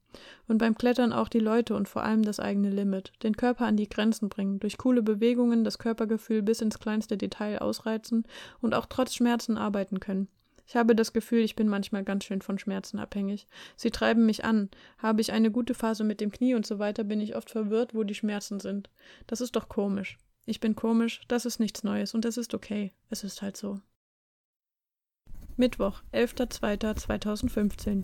Und 0.50 0.58
beim 0.58 0.76
Klettern 0.76 1.14
auch 1.14 1.30
die 1.30 1.40
Leute 1.40 1.78
und 1.78 1.88
vor 1.88 2.04
allem 2.04 2.24
das 2.24 2.42
eigene 2.42 2.70
Limit. 2.70 3.14
Den 3.24 3.38
Körper 3.38 3.66
an 3.66 3.78
die 3.78 3.88
Grenzen 3.88 4.28
bringen, 4.28 4.60
durch 4.60 4.78
coole 4.78 5.02
Bewegungen 5.02 5.64
das 5.64 5.80
Körpergefühl 5.80 6.42
bis 6.42 6.60
ins 6.60 6.78
kleinste 6.78 7.18
Detail 7.18 7.60
ausreizen 7.60 8.26
und 8.60 8.74
auch 8.74 8.86
trotz 8.86 9.16
Schmerzen 9.16 9.58
arbeiten 9.58 10.02
können. 10.02 10.28
Ich 10.68 10.76
habe 10.76 10.94
das 10.94 11.14
Gefühl, 11.14 11.40
ich 11.40 11.56
bin 11.56 11.70
manchmal 11.70 12.04
ganz 12.04 12.26
schön 12.26 12.42
von 12.42 12.60
Schmerzen 12.60 13.00
abhängig. 13.00 13.48
Sie 13.78 13.92
treiben 13.92 14.26
mich 14.26 14.44
an. 14.44 14.70
Habe 14.98 15.22
ich 15.22 15.32
eine 15.32 15.50
gute 15.50 15.74
Phase 15.74 16.04
mit 16.04 16.20
dem 16.20 16.30
Knie 16.30 16.56
und 16.56 16.66
so 16.66 16.80
weiter, 16.80 17.06
bin 17.06 17.22
ich 17.22 17.38
oft 17.38 17.50
verwirrt, 17.50 17.96
wo 17.96 18.04
die 18.04 18.14
Schmerzen 18.14 18.60
sind. 18.60 18.90
Das 19.26 19.40
ist 19.40 19.56
doch 19.56 19.70
komisch. 19.70 20.18
Ich 20.46 20.60
bin 20.60 20.76
komisch, 20.76 21.22
das 21.30 21.46
ist 21.46 21.62
nichts 21.62 21.86
Neues 21.86 22.14
und 22.14 22.26
es 22.26 22.36
ist 22.36 22.54
okay. 22.54 22.92
Es 23.10 23.24
ist 23.24 23.42
halt 23.42 23.56
so. 23.56 23.80
Mittwoch, 25.56 26.02
11.02.2015. 26.12 28.04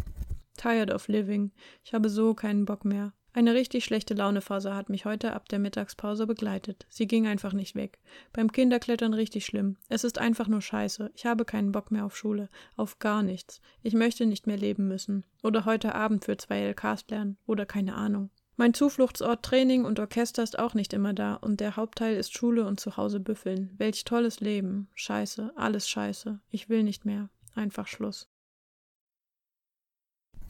Tired 0.60 0.92
of 0.92 1.08
living. 1.08 1.52
Ich 1.86 1.94
habe 1.94 2.10
so 2.10 2.34
keinen 2.34 2.66
Bock 2.66 2.84
mehr. 2.84 3.14
Eine 3.32 3.54
richtig 3.54 3.86
schlechte 3.86 4.14
Launephase 4.14 4.76
hat 4.76 4.90
mich 4.90 5.06
heute 5.06 5.34
ab 5.34 5.48
der 5.48 5.60
Mittagspause 5.60 6.28
begleitet. 6.28 6.86
Sie 6.90 7.08
ging 7.08 7.28
einfach 7.28 7.54
nicht 7.54 7.76
weg. 7.76 8.00
Beim 8.34 8.52
Kinderklettern 8.52 9.14
richtig 9.14 9.46
schlimm. 9.46 9.78
Es 9.88 10.04
ist 10.04 10.18
einfach 10.18 10.48
nur 10.48 10.62
scheiße. 10.62 11.12
Ich 11.16 11.26
habe 11.26 11.46
keinen 11.46 11.72
Bock 11.72 11.92
mehr 11.92 12.06
auf 12.06 12.18
Schule. 12.18 12.50
Auf 12.76 13.00
gar 13.00 13.24
nichts. 13.24 13.62
Ich 13.84 13.94
möchte 13.94 14.26
nicht 14.26 14.48
mehr 14.48 14.58
leben 14.58 14.90
müssen. 14.90 15.24
Oder 15.44 15.64
heute 15.64 15.96
Abend 15.96 16.26
für 16.26 16.36
zwei 16.36 16.60
LKs 16.60 17.06
lernen. 17.10 17.38
Oder 17.46 17.66
keine 17.66 17.96
Ahnung. 17.96 18.32
Mein 18.58 18.74
Zufluchtsort 18.74 19.46
Training 19.46 19.86
und 19.86 20.02
Orchester 20.02 20.44
ist 20.44 20.60
auch 20.60 20.74
nicht 20.74 20.92
immer 20.92 21.14
da 21.14 21.36
und 21.36 21.62
der 21.62 21.78
Hauptteil 21.78 22.18
ist 22.18 22.34
Schule 22.34 22.66
und 22.66 22.82
zu 22.82 22.98
Hause 22.98 23.22
büffeln. 23.22 23.74
Welch 23.78 24.04
tolles 24.04 24.42
Leben. 24.42 24.90
Scheiße, 24.96 25.54
alles 25.56 25.88
scheiße. 25.88 26.42
Ich 26.50 26.68
will 26.68 26.84
nicht 26.84 27.06
mehr. 27.06 27.30
Einfach 27.56 27.88
Schluss. 27.88 28.28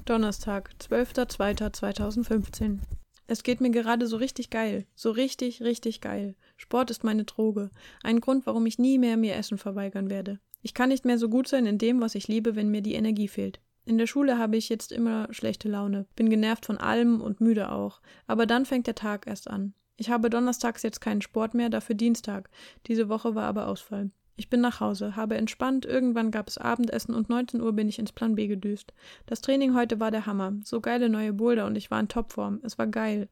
Donnerstag, 0.06 0.72
12.02.2015. 0.80 2.80
Es 3.28 3.44
geht 3.44 3.62
mir 3.62 3.70
gerade 3.70 4.08
so 4.08 4.18
richtig 4.18 4.50
geil. 4.50 4.88
So 4.96 5.12
richtig, 5.12 5.62
richtig 5.62 6.02
geil. 6.02 6.36
Sport 6.58 6.90
ist 6.90 7.04
meine 7.04 7.26
Droge. 7.26 7.70
Ein 8.02 8.22
Grund, 8.22 8.48
warum 8.48 8.66
ich 8.66 8.80
nie 8.80 8.98
mehr 8.98 9.18
mir 9.18 9.36
Essen 9.36 9.60
verweigern 9.60 10.10
werde. 10.10 10.40
Ich 10.62 10.74
kann 10.74 10.90
nicht 10.90 11.06
mehr 11.06 11.20
so 11.20 11.30
gut 11.30 11.48
sein 11.48 11.66
in 11.66 11.78
dem, 11.78 12.02
was 12.02 12.16
ich 12.16 12.28
liebe, 12.28 12.56
wenn 12.56 12.70
mir 12.70 12.82
die 12.82 12.96
Energie 12.96 13.28
fehlt. 13.28 13.60
In 13.86 13.98
der 13.98 14.08
Schule 14.08 14.38
habe 14.38 14.58
ich 14.58 14.70
jetzt 14.70 14.92
immer 14.92 15.28
schlechte 15.32 15.70
Laune, 15.70 16.06
bin 16.16 16.30
genervt 16.30 16.66
von 16.66 16.78
allem 16.78 17.22
und 17.22 17.42
müde 17.42 17.72
auch. 17.72 18.02
Aber 18.28 18.46
dann 18.46 18.66
fängt 18.66 18.88
der 18.88 18.96
Tag 18.96 19.28
erst 19.28 19.50
an. 19.50 19.74
Ich 19.96 20.10
habe 20.10 20.30
donnerstags 20.30 20.84
jetzt 20.84 21.02
keinen 21.02 21.22
Sport 21.22 21.54
mehr, 21.54 21.70
dafür 21.70 21.96
Dienstag. 21.96 22.50
Diese 22.88 23.10
Woche 23.10 23.36
war 23.36 23.46
aber 23.46 23.68
Ausfall. 23.68 24.12
Ich 24.40 24.50
bin 24.50 24.62
nach 24.62 24.80
Hause, 24.80 25.18
habe 25.18 25.36
entspannt, 25.36 25.86
irgendwann 25.86 26.32
gab 26.32 26.48
es 26.48 26.58
Abendessen 26.58 27.14
und 27.14 27.28
19 27.28 27.60
Uhr 27.60 27.74
bin 27.74 27.90
ich 27.90 28.00
ins 28.00 28.14
Plan 28.14 28.36
B 28.36 28.48
gedüst. 28.48 28.94
Das 29.26 29.42
Training 29.42 29.76
heute 29.76 30.00
war 30.00 30.12
der 30.12 30.26
Hammer. 30.26 30.54
So 30.64 30.80
geile 30.80 31.10
neue 31.10 31.34
Boulder 31.34 31.66
und 31.66 31.76
ich 31.76 31.92
war 31.92 32.00
in 32.00 32.08
Topform. 32.08 32.62
Es 32.64 32.78
war 32.78 32.88
geil. 32.88 33.28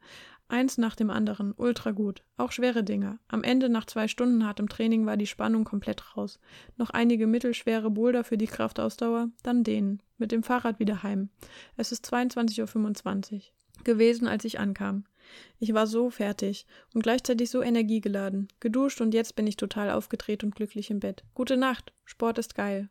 Eins 0.50 0.78
nach 0.78 0.98
dem 0.98 1.10
anderen, 1.10 1.54
ultra 1.56 1.92
gut. 1.92 2.24
Auch 2.36 2.52
schwere 2.52 2.84
Dinger. 2.84 3.20
Am 3.30 3.42
Ende 3.42 3.70
nach 3.70 3.86
zwei 3.86 4.10
Stunden 4.10 4.46
hartem 4.46 4.68
Training 4.68 5.06
war 5.06 5.16
die 5.16 5.28
Spannung 5.28 5.64
komplett 5.64 6.18
raus. 6.18 6.42
Noch 6.76 6.90
einige 6.90 7.26
mittelschwere 7.26 7.90
Boulder 7.90 8.26
für 8.26 8.38
die 8.38 8.48
Kraftausdauer, 8.48 9.30
dann 9.44 9.64
denen. 9.64 10.02
Mit 10.18 10.34
dem 10.34 10.44
Fahrrad 10.44 10.78
wieder 10.78 11.04
heim. 11.04 11.30
Es 11.78 11.94
ist 11.94 12.06
22.25 12.14 13.34
Uhr 13.34 13.42
gewesen, 13.86 14.28
als 14.28 14.44
ich 14.44 14.60
ankam. 14.60 15.06
Ich 15.60 15.74
war 15.74 15.88
so 15.88 16.10
fertig 16.10 16.66
und 16.94 17.02
gleichzeitig 17.02 17.50
so 17.50 17.62
energiegeladen. 17.62 18.48
Geduscht 18.60 19.02
und 19.02 19.14
jetzt 19.14 19.36
bin 19.36 19.48
ich 19.48 19.58
total 19.58 19.92
aufgedreht 19.92 20.44
und 20.44 20.56
glücklich 20.56 20.90
im 20.90 21.00
Bett. 21.00 21.24
Gute 21.34 21.58
Nacht. 21.58 21.94
Sport 22.06 22.38
ist 22.38 22.56
geil. 22.56 22.90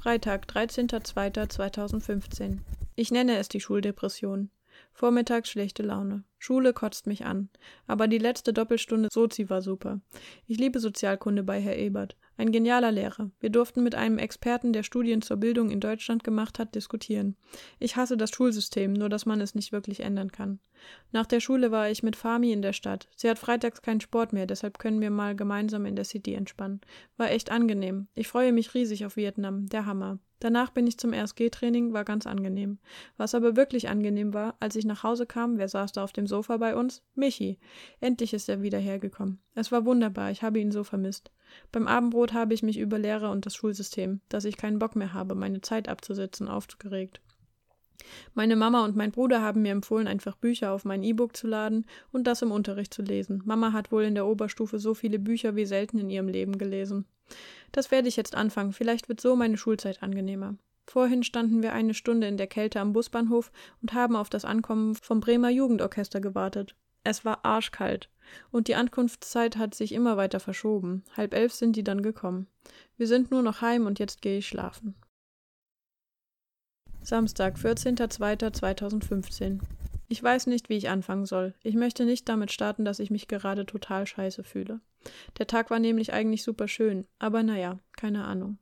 Freitag, 0.00 0.46
13.02.2015. 0.46 2.58
Ich 2.96 3.10
nenne 3.10 3.38
es 3.38 3.48
die 3.48 3.60
Schuldepression. 3.60 4.50
Vormittags 4.92 5.50
schlechte 5.50 5.82
Laune. 5.82 6.24
Schule 6.38 6.72
kotzt 6.72 7.06
mich 7.06 7.24
an. 7.24 7.48
Aber 7.86 8.08
die 8.08 8.18
letzte 8.18 8.52
Doppelstunde 8.52 9.08
Sozi 9.12 9.48
war 9.48 9.62
super. 9.62 10.00
Ich 10.46 10.58
liebe 10.58 10.80
Sozialkunde 10.80 11.42
bei 11.42 11.60
Herr 11.60 11.76
Ebert. 11.76 12.16
Ein 12.36 12.50
genialer 12.50 12.90
Lehrer. 12.90 13.30
Wir 13.40 13.50
durften 13.50 13.82
mit 13.82 13.94
einem 13.94 14.18
Experten, 14.18 14.72
der 14.72 14.82
Studien 14.82 15.22
zur 15.22 15.36
Bildung 15.36 15.70
in 15.70 15.80
Deutschland 15.80 16.24
gemacht 16.24 16.58
hat, 16.58 16.74
diskutieren. 16.74 17.36
Ich 17.78 17.96
hasse 17.96 18.16
das 18.16 18.30
Schulsystem, 18.30 18.92
nur 18.92 19.08
dass 19.08 19.26
man 19.26 19.40
es 19.40 19.54
nicht 19.54 19.70
wirklich 19.70 20.00
ändern 20.00 20.32
kann. 20.32 20.58
Nach 21.12 21.26
der 21.26 21.40
Schule 21.40 21.70
war 21.70 21.90
ich 21.90 22.02
mit 22.02 22.16
Fami 22.16 22.52
in 22.52 22.62
der 22.62 22.72
Stadt. 22.72 23.08
Sie 23.16 23.30
hat 23.30 23.38
freitags 23.38 23.82
keinen 23.82 24.00
Sport 24.00 24.32
mehr, 24.32 24.46
deshalb 24.46 24.78
können 24.78 25.00
wir 25.00 25.10
mal 25.10 25.36
gemeinsam 25.36 25.86
in 25.86 25.94
der 25.94 26.04
City 26.04 26.34
entspannen. 26.34 26.80
War 27.16 27.30
echt 27.30 27.50
angenehm. 27.52 28.08
Ich 28.14 28.28
freue 28.28 28.52
mich 28.52 28.74
riesig 28.74 29.06
auf 29.06 29.16
Vietnam. 29.16 29.66
Der 29.66 29.86
Hammer. 29.86 30.18
Danach 30.42 30.70
bin 30.70 30.88
ich 30.88 30.98
zum 30.98 31.12
RSG-Training, 31.12 31.92
war 31.92 32.04
ganz 32.04 32.26
angenehm. 32.26 32.80
Was 33.16 33.36
aber 33.36 33.54
wirklich 33.54 33.88
angenehm 33.88 34.34
war, 34.34 34.56
als 34.58 34.74
ich 34.74 34.84
nach 34.84 35.04
Hause 35.04 35.24
kam, 35.24 35.56
wer 35.56 35.68
saß 35.68 35.92
da 35.92 36.02
auf 36.02 36.12
dem 36.12 36.26
Sofa 36.26 36.56
bei 36.56 36.74
uns? 36.74 37.00
Michi. 37.14 37.60
Endlich 38.00 38.34
ist 38.34 38.48
er 38.48 38.60
wieder 38.60 38.80
hergekommen. 38.80 39.38
Es 39.54 39.70
war 39.70 39.84
wunderbar, 39.84 40.32
ich 40.32 40.42
habe 40.42 40.58
ihn 40.58 40.72
so 40.72 40.82
vermisst. 40.82 41.30
Beim 41.70 41.86
Abendbrot 41.86 42.32
habe 42.32 42.54
ich 42.54 42.64
mich 42.64 42.80
über 42.80 42.98
Lehrer 42.98 43.30
und 43.30 43.46
das 43.46 43.54
Schulsystem, 43.54 44.20
dass 44.28 44.44
ich 44.44 44.56
keinen 44.56 44.80
Bock 44.80 44.96
mehr 44.96 45.14
habe, 45.14 45.36
meine 45.36 45.60
Zeit 45.60 45.88
abzusitzen, 45.88 46.48
aufgeregt. 46.48 47.20
Meine 48.34 48.56
Mama 48.56 48.84
und 48.84 48.96
mein 48.96 49.12
Bruder 49.12 49.42
haben 49.42 49.62
mir 49.62 49.70
empfohlen, 49.70 50.08
einfach 50.08 50.34
Bücher 50.34 50.72
auf 50.72 50.84
mein 50.84 51.04
E-Book 51.04 51.36
zu 51.36 51.46
laden 51.46 51.86
und 52.10 52.26
das 52.26 52.42
im 52.42 52.50
Unterricht 52.50 52.92
zu 52.92 53.02
lesen. 53.02 53.42
Mama 53.44 53.72
hat 53.72 53.92
wohl 53.92 54.02
in 54.02 54.16
der 54.16 54.26
Oberstufe 54.26 54.80
so 54.80 54.92
viele 54.94 55.20
Bücher 55.20 55.54
wie 55.54 55.66
selten 55.66 55.98
in 55.98 56.10
ihrem 56.10 56.26
Leben 56.26 56.58
gelesen. 56.58 57.06
Das 57.72 57.90
werde 57.90 58.08
ich 58.08 58.16
jetzt 58.16 58.34
anfangen, 58.34 58.72
vielleicht 58.72 59.08
wird 59.08 59.20
so 59.20 59.36
meine 59.36 59.56
Schulzeit 59.56 60.02
angenehmer. 60.02 60.56
Vorhin 60.86 61.22
standen 61.22 61.62
wir 61.62 61.72
eine 61.72 61.94
Stunde 61.94 62.26
in 62.26 62.36
der 62.36 62.48
Kälte 62.48 62.80
am 62.80 62.92
Busbahnhof 62.92 63.52
und 63.80 63.94
haben 63.94 64.16
auf 64.16 64.28
das 64.28 64.44
Ankommen 64.44 64.94
vom 64.94 65.20
Bremer 65.20 65.50
Jugendorchester 65.50 66.20
gewartet. 66.20 66.74
Es 67.04 67.24
war 67.24 67.44
arschkalt. 67.44 68.08
Und 68.50 68.68
die 68.68 68.74
Ankunftszeit 68.74 69.56
hat 69.56 69.74
sich 69.74 69.92
immer 69.92 70.16
weiter 70.16 70.40
verschoben. 70.40 71.04
Halb 71.16 71.34
elf 71.34 71.52
sind 71.52 71.76
die 71.76 71.84
dann 71.84 72.02
gekommen. 72.02 72.46
Wir 72.96 73.06
sind 73.06 73.30
nur 73.30 73.42
noch 73.42 73.60
heim 73.60 73.86
und 73.86 73.98
jetzt 73.98 74.22
gehe 74.22 74.38
ich 74.38 74.46
schlafen. 74.46 74.94
Samstag, 77.02 77.56
14.02.2015. 77.56 79.60
Ich 80.12 80.22
weiß 80.22 80.46
nicht, 80.46 80.68
wie 80.68 80.76
ich 80.76 80.90
anfangen 80.90 81.24
soll. 81.24 81.54
Ich 81.62 81.74
möchte 81.74 82.04
nicht 82.04 82.28
damit 82.28 82.52
starten, 82.52 82.84
dass 82.84 82.98
ich 82.98 83.10
mich 83.10 83.28
gerade 83.28 83.64
total 83.64 84.06
scheiße 84.06 84.44
fühle. 84.44 84.80
Der 85.38 85.46
Tag 85.46 85.70
war 85.70 85.78
nämlich 85.78 86.12
eigentlich 86.12 86.42
super 86.42 86.68
schön, 86.68 87.06
aber 87.18 87.42
naja, 87.42 87.78
keine 87.96 88.26
Ahnung. 88.26 88.58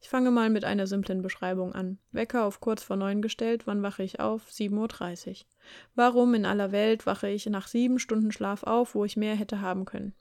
Ich 0.00 0.08
fange 0.08 0.30
mal 0.30 0.48
mit 0.48 0.64
einer 0.64 0.86
simplen 0.86 1.20
Beschreibung 1.20 1.74
an. 1.74 1.98
Wecker 2.12 2.46
auf 2.46 2.60
kurz 2.60 2.82
vor 2.82 2.96
neun 2.96 3.20
gestellt, 3.20 3.66
wann 3.66 3.82
wache 3.82 4.04
ich 4.04 4.20
auf? 4.20 4.48
7.30 4.48 5.28
Uhr. 5.28 5.46
Warum 5.94 6.32
in 6.32 6.46
aller 6.46 6.72
Welt 6.72 7.04
wache 7.04 7.28
ich 7.28 7.44
nach 7.44 7.68
sieben 7.68 7.98
Stunden 7.98 8.32
Schlaf 8.32 8.62
auf, 8.62 8.94
wo 8.94 9.04
ich 9.04 9.18
mehr 9.18 9.34
hätte 9.34 9.60
haben 9.60 9.84
können? 9.84 10.14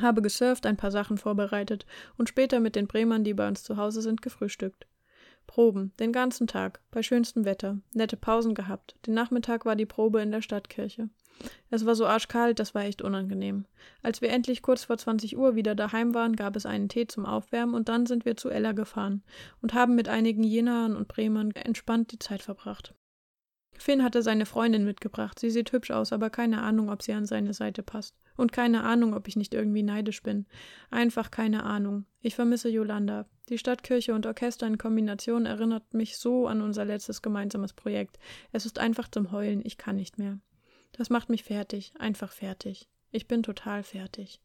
Habe 0.00 0.22
gesurft, 0.22 0.64
ein 0.64 0.78
paar 0.78 0.90
Sachen 0.90 1.18
vorbereitet 1.18 1.84
und 2.16 2.30
später 2.30 2.60
mit 2.60 2.76
den 2.76 2.86
Bremern, 2.86 3.24
die 3.24 3.34
bei 3.34 3.46
uns 3.46 3.62
zu 3.62 3.76
Hause 3.76 4.00
sind, 4.00 4.22
gefrühstückt. 4.22 4.86
Proben, 5.48 5.92
den 5.98 6.12
ganzen 6.12 6.46
Tag, 6.46 6.80
bei 6.92 7.02
schönstem 7.02 7.44
Wetter, 7.44 7.78
nette 7.92 8.16
Pausen 8.16 8.54
gehabt. 8.54 8.94
Den 9.06 9.14
Nachmittag 9.14 9.64
war 9.64 9.74
die 9.74 9.86
Probe 9.86 10.22
in 10.22 10.30
der 10.30 10.42
Stadtkirche. 10.42 11.08
Es 11.70 11.86
war 11.86 11.94
so 11.94 12.06
arschkalt, 12.06 12.58
das 12.58 12.74
war 12.74 12.84
echt 12.84 13.02
unangenehm. 13.02 13.64
Als 14.02 14.20
wir 14.20 14.30
endlich 14.30 14.62
kurz 14.62 14.84
vor 14.84 14.98
20 14.98 15.36
Uhr 15.36 15.54
wieder 15.54 15.74
daheim 15.74 16.14
waren, 16.14 16.36
gab 16.36 16.54
es 16.54 16.66
einen 16.66 16.88
Tee 16.88 17.06
zum 17.06 17.26
Aufwärmen 17.26 17.74
und 17.74 17.88
dann 17.88 18.06
sind 18.06 18.24
wir 18.24 18.36
zu 18.36 18.50
Ella 18.50 18.72
gefahren 18.72 19.22
und 19.62 19.74
haben 19.74 19.94
mit 19.94 20.08
einigen 20.08 20.44
Jenern 20.44 20.94
und 20.94 21.08
Bremern 21.08 21.50
entspannt 21.52 22.12
die 22.12 22.18
Zeit 22.18 22.42
verbracht. 22.42 22.94
Finn 23.78 24.02
hatte 24.02 24.22
seine 24.22 24.46
Freundin 24.46 24.84
mitgebracht. 24.84 25.38
Sie 25.38 25.50
sieht 25.50 25.72
hübsch 25.72 25.90
aus, 25.90 26.12
aber 26.12 26.30
keine 26.30 26.62
Ahnung, 26.62 26.90
ob 26.90 27.02
sie 27.02 27.12
an 27.12 27.26
seine 27.26 27.54
Seite 27.54 27.82
passt. 27.82 28.16
Und 28.36 28.52
keine 28.52 28.84
Ahnung, 28.84 29.14
ob 29.14 29.26
ich 29.28 29.36
nicht 29.36 29.54
irgendwie 29.54 29.82
neidisch 29.82 30.22
bin. 30.22 30.46
Einfach 30.90 31.30
keine 31.30 31.64
Ahnung. 31.64 32.06
Ich 32.20 32.34
vermisse 32.34 32.68
Yolanda. 32.68 33.26
Die 33.48 33.58
Stadtkirche 33.58 34.14
und 34.14 34.26
Orchester 34.26 34.66
in 34.66 34.78
Kombination 34.78 35.46
erinnert 35.46 35.94
mich 35.94 36.18
so 36.18 36.46
an 36.46 36.60
unser 36.60 36.84
letztes 36.84 37.22
gemeinsames 37.22 37.72
Projekt. 37.72 38.18
Es 38.52 38.66
ist 38.66 38.78
einfach 38.78 39.08
zum 39.08 39.32
Heulen. 39.32 39.62
Ich 39.64 39.78
kann 39.78 39.96
nicht 39.96 40.18
mehr. 40.18 40.38
Das 40.92 41.10
macht 41.10 41.30
mich 41.30 41.44
fertig. 41.44 41.92
Einfach 41.98 42.32
fertig. 42.32 42.88
Ich 43.10 43.26
bin 43.26 43.42
total 43.42 43.82
fertig. 43.82 44.40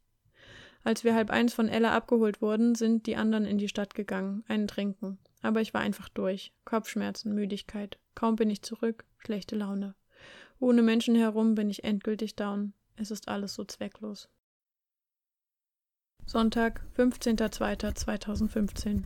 Als 0.84 1.02
wir 1.02 1.14
halb 1.14 1.30
eins 1.30 1.54
von 1.54 1.68
Ella 1.68 1.94
abgeholt 1.96 2.42
wurden, 2.42 2.74
sind 2.74 3.06
die 3.06 3.16
anderen 3.16 3.46
in 3.46 3.56
die 3.56 3.68
Stadt 3.68 3.94
gegangen, 3.94 4.44
einen 4.48 4.68
trinken. 4.68 5.18
Aber 5.40 5.62
ich 5.62 5.72
war 5.72 5.80
einfach 5.80 6.10
durch. 6.10 6.52
Kopfschmerzen, 6.66 7.34
Müdigkeit. 7.34 7.98
Kaum 8.14 8.36
bin 8.36 8.50
ich 8.50 8.62
zurück, 8.62 9.04
schlechte 9.24 9.56
Laune. 9.56 9.94
Ohne 10.60 10.82
Menschen 10.82 11.14
herum 11.14 11.54
bin 11.54 11.70
ich 11.70 11.84
endgültig 11.84 12.36
down. 12.36 12.74
Es 12.96 13.10
ist 13.10 13.28
alles 13.28 13.54
so 13.54 13.64
zwecklos. 13.64 14.28
Sonntag, 16.26 16.82
15.02.2015. 16.96 19.02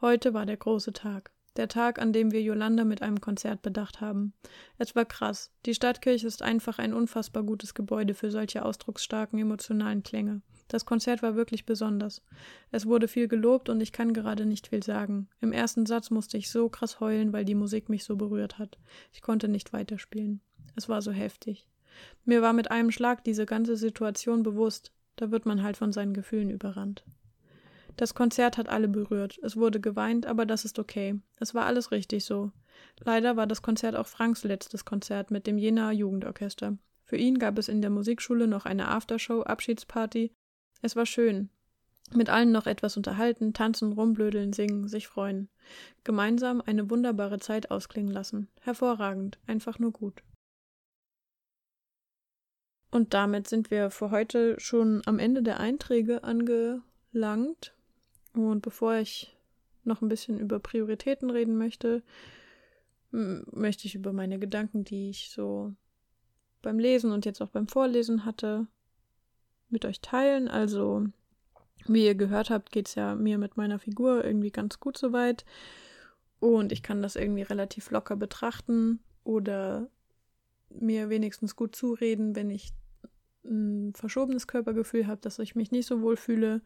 Heute 0.00 0.34
war 0.34 0.44
der 0.44 0.56
große 0.56 0.92
Tag. 0.92 1.30
Der 1.56 1.68
Tag, 1.68 1.98
an 1.98 2.12
dem 2.12 2.32
wir 2.32 2.42
Yolanda 2.42 2.84
mit 2.84 3.00
einem 3.00 3.22
Konzert 3.22 3.62
bedacht 3.62 4.02
haben. 4.02 4.34
Es 4.76 4.94
war 4.94 5.06
krass. 5.06 5.50
Die 5.64 5.74
Stadtkirche 5.74 6.26
ist 6.26 6.42
einfach 6.42 6.78
ein 6.78 6.92
unfassbar 6.92 7.42
gutes 7.42 7.72
Gebäude 7.72 8.12
für 8.12 8.30
solche 8.30 8.64
ausdrucksstarken 8.64 9.38
emotionalen 9.38 10.02
Klänge. 10.02 10.42
Das 10.68 10.84
Konzert 10.84 11.22
war 11.22 11.36
wirklich 11.36 11.64
besonders. 11.64 12.22
Es 12.70 12.86
wurde 12.86 13.08
viel 13.08 13.28
gelobt 13.28 13.68
und 13.68 13.80
ich 13.80 13.92
kann 13.92 14.12
gerade 14.12 14.46
nicht 14.46 14.68
viel 14.68 14.82
sagen. 14.82 15.28
Im 15.40 15.52
ersten 15.52 15.86
Satz 15.86 16.10
musste 16.10 16.38
ich 16.38 16.50
so 16.50 16.68
krass 16.68 16.98
heulen, 16.98 17.32
weil 17.32 17.44
die 17.44 17.54
Musik 17.54 17.88
mich 17.88 18.04
so 18.04 18.16
berührt 18.16 18.58
hat. 18.58 18.78
Ich 19.12 19.22
konnte 19.22 19.48
nicht 19.48 19.72
weiterspielen. 19.72 20.40
Es 20.74 20.88
war 20.88 21.02
so 21.02 21.12
heftig. 21.12 21.68
Mir 22.24 22.42
war 22.42 22.52
mit 22.52 22.70
einem 22.70 22.90
Schlag 22.90 23.24
diese 23.24 23.46
ganze 23.46 23.76
Situation 23.76 24.42
bewusst. 24.42 24.92
Da 25.14 25.30
wird 25.30 25.46
man 25.46 25.62
halt 25.62 25.76
von 25.76 25.92
seinen 25.92 26.14
Gefühlen 26.14 26.50
überrannt. 26.50 27.04
Das 27.96 28.14
Konzert 28.14 28.58
hat 28.58 28.68
alle 28.68 28.88
berührt. 28.88 29.38
Es 29.42 29.56
wurde 29.56 29.80
geweint, 29.80 30.26
aber 30.26 30.44
das 30.44 30.66
ist 30.66 30.78
okay. 30.78 31.18
Es 31.40 31.54
war 31.54 31.64
alles 31.64 31.92
richtig 31.92 32.24
so. 32.24 32.52
Leider 33.00 33.36
war 33.36 33.46
das 33.46 33.62
Konzert 33.62 33.96
auch 33.96 34.06
Franks 34.06 34.44
letztes 34.44 34.84
Konzert 34.84 35.30
mit 35.30 35.46
dem 35.46 35.56
Jenaer 35.56 35.92
Jugendorchester. 35.92 36.76
Für 37.04 37.16
ihn 37.16 37.38
gab 37.38 37.56
es 37.56 37.68
in 37.68 37.80
der 37.80 37.90
Musikschule 37.90 38.48
noch 38.48 38.66
eine 38.66 38.88
Aftershow-Abschiedsparty. 38.88 40.32
Es 40.82 40.96
war 40.96 41.06
schön. 41.06 41.50
Mit 42.14 42.30
allen 42.30 42.52
noch 42.52 42.66
etwas 42.66 42.96
unterhalten, 42.96 43.52
tanzen, 43.52 43.92
rumblödeln, 43.92 44.52
singen, 44.52 44.86
sich 44.86 45.08
freuen. 45.08 45.48
Gemeinsam 46.04 46.62
eine 46.64 46.88
wunderbare 46.88 47.40
Zeit 47.40 47.70
ausklingen 47.70 48.12
lassen. 48.12 48.48
Hervorragend, 48.60 49.38
einfach 49.46 49.78
nur 49.78 49.90
gut. 49.90 50.22
Und 52.90 53.12
damit 53.12 53.48
sind 53.48 53.70
wir 53.70 53.90
für 53.90 54.10
heute 54.10 54.58
schon 54.60 55.02
am 55.06 55.18
Ende 55.18 55.42
der 55.42 55.58
Einträge 55.58 56.22
angelangt. 56.22 57.74
Und 58.32 58.62
bevor 58.62 58.94
ich 58.94 59.36
noch 59.82 60.02
ein 60.02 60.08
bisschen 60.08 60.38
über 60.38 60.60
Prioritäten 60.60 61.30
reden 61.30 61.58
möchte, 61.58 62.02
möchte 63.10 63.86
ich 63.86 63.94
über 63.94 64.12
meine 64.12 64.38
Gedanken, 64.38 64.84
die 64.84 65.10
ich 65.10 65.30
so 65.30 65.74
beim 66.62 66.78
Lesen 66.78 67.12
und 67.12 67.24
jetzt 67.24 67.40
auch 67.40 67.48
beim 67.48 67.68
Vorlesen 67.68 68.24
hatte, 68.24 68.66
mit 69.68 69.84
euch 69.84 70.00
teilen. 70.00 70.48
Also, 70.48 71.06
wie 71.86 72.04
ihr 72.04 72.14
gehört 72.14 72.50
habt, 72.50 72.72
geht 72.72 72.88
es 72.88 72.94
ja 72.94 73.14
mir 73.14 73.38
mit 73.38 73.56
meiner 73.56 73.78
Figur 73.78 74.24
irgendwie 74.24 74.50
ganz 74.50 74.80
gut 74.80 74.98
soweit. 74.98 75.44
Und 76.40 76.72
ich 76.72 76.82
kann 76.82 77.02
das 77.02 77.16
irgendwie 77.16 77.42
relativ 77.42 77.90
locker 77.90 78.16
betrachten 78.16 79.00
oder 79.24 79.88
mir 80.68 81.08
wenigstens 81.08 81.56
gut 81.56 81.74
zureden, 81.74 82.36
wenn 82.36 82.50
ich 82.50 82.72
ein 83.44 83.92
verschobenes 83.94 84.46
Körpergefühl 84.46 85.06
habe, 85.06 85.20
dass 85.20 85.38
ich 85.38 85.54
mich 85.54 85.70
nicht 85.70 85.86
so 85.86 86.02
wohl 86.02 86.16
fühle, 86.16 86.62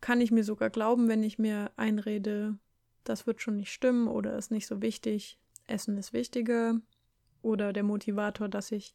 kann 0.00 0.20
ich 0.20 0.30
mir 0.30 0.44
sogar 0.44 0.70
glauben, 0.70 1.08
wenn 1.08 1.22
ich 1.22 1.38
mir 1.38 1.72
einrede, 1.76 2.56
das 3.04 3.26
wird 3.26 3.42
schon 3.42 3.56
nicht 3.56 3.72
stimmen 3.72 4.08
oder 4.08 4.36
ist 4.36 4.50
nicht 4.50 4.66
so 4.66 4.80
wichtig. 4.80 5.38
Essen 5.66 5.96
ist 5.98 6.12
wichtiger. 6.12 6.80
Oder 7.42 7.72
der 7.72 7.82
Motivator, 7.82 8.48
dass 8.48 8.70
ich 8.72 8.94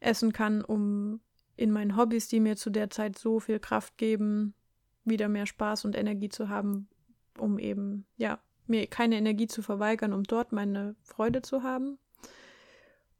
essen 0.00 0.32
kann, 0.32 0.62
um 0.62 1.20
in 1.60 1.72
meinen 1.72 1.94
Hobbys, 1.94 2.26
die 2.26 2.40
mir 2.40 2.56
zu 2.56 2.70
der 2.70 2.88
Zeit 2.88 3.18
so 3.18 3.38
viel 3.38 3.60
Kraft 3.60 3.98
geben, 3.98 4.54
wieder 5.04 5.28
mehr 5.28 5.44
Spaß 5.44 5.84
und 5.84 5.94
Energie 5.94 6.30
zu 6.30 6.48
haben, 6.48 6.88
um 7.36 7.58
eben, 7.58 8.06
ja, 8.16 8.38
mir 8.66 8.86
keine 8.86 9.16
Energie 9.16 9.46
zu 9.46 9.60
verweigern, 9.60 10.14
um 10.14 10.24
dort 10.24 10.52
meine 10.52 10.96
Freude 11.02 11.42
zu 11.42 11.62
haben. 11.62 11.98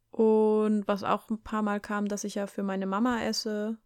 Und 0.09 0.87
was 0.87 1.03
auch 1.03 1.29
ein 1.29 1.43
paar 1.43 1.61
Mal 1.61 1.79
kam, 1.79 2.07
dass 2.07 2.23
ich 2.23 2.33
ja 2.33 2.47
für 2.47 2.63
meine 2.63 2.87
Mama 2.87 3.21
esse 3.21 3.77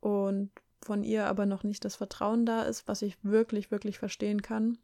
und 0.00 0.50
von 0.80 1.04
ihr 1.04 1.26
aber 1.26 1.44
noch 1.44 1.62
nicht 1.62 1.84
das 1.84 1.96
Vertrauen 1.96 2.46
da 2.46 2.62
ist, 2.62 2.88
was 2.88 3.02
ich 3.02 3.18
wirklich, 3.22 3.70
wirklich 3.70 3.98
verstehen 3.98 4.40
kann. 4.40 4.78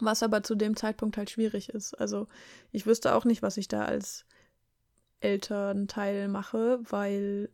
Was 0.00 0.22
aber 0.22 0.42
zu 0.42 0.54
dem 0.54 0.74
Zeitpunkt 0.74 1.18
halt 1.18 1.28
schwierig 1.28 1.68
ist. 1.68 1.92
Also 2.00 2.28
ich 2.70 2.86
wüsste 2.86 3.14
auch 3.14 3.26
nicht, 3.26 3.42
was 3.42 3.58
ich 3.58 3.68
da 3.68 3.84
als 3.84 4.24
Elternteil 5.20 6.28
mache, 6.28 6.80
weil 6.82 7.50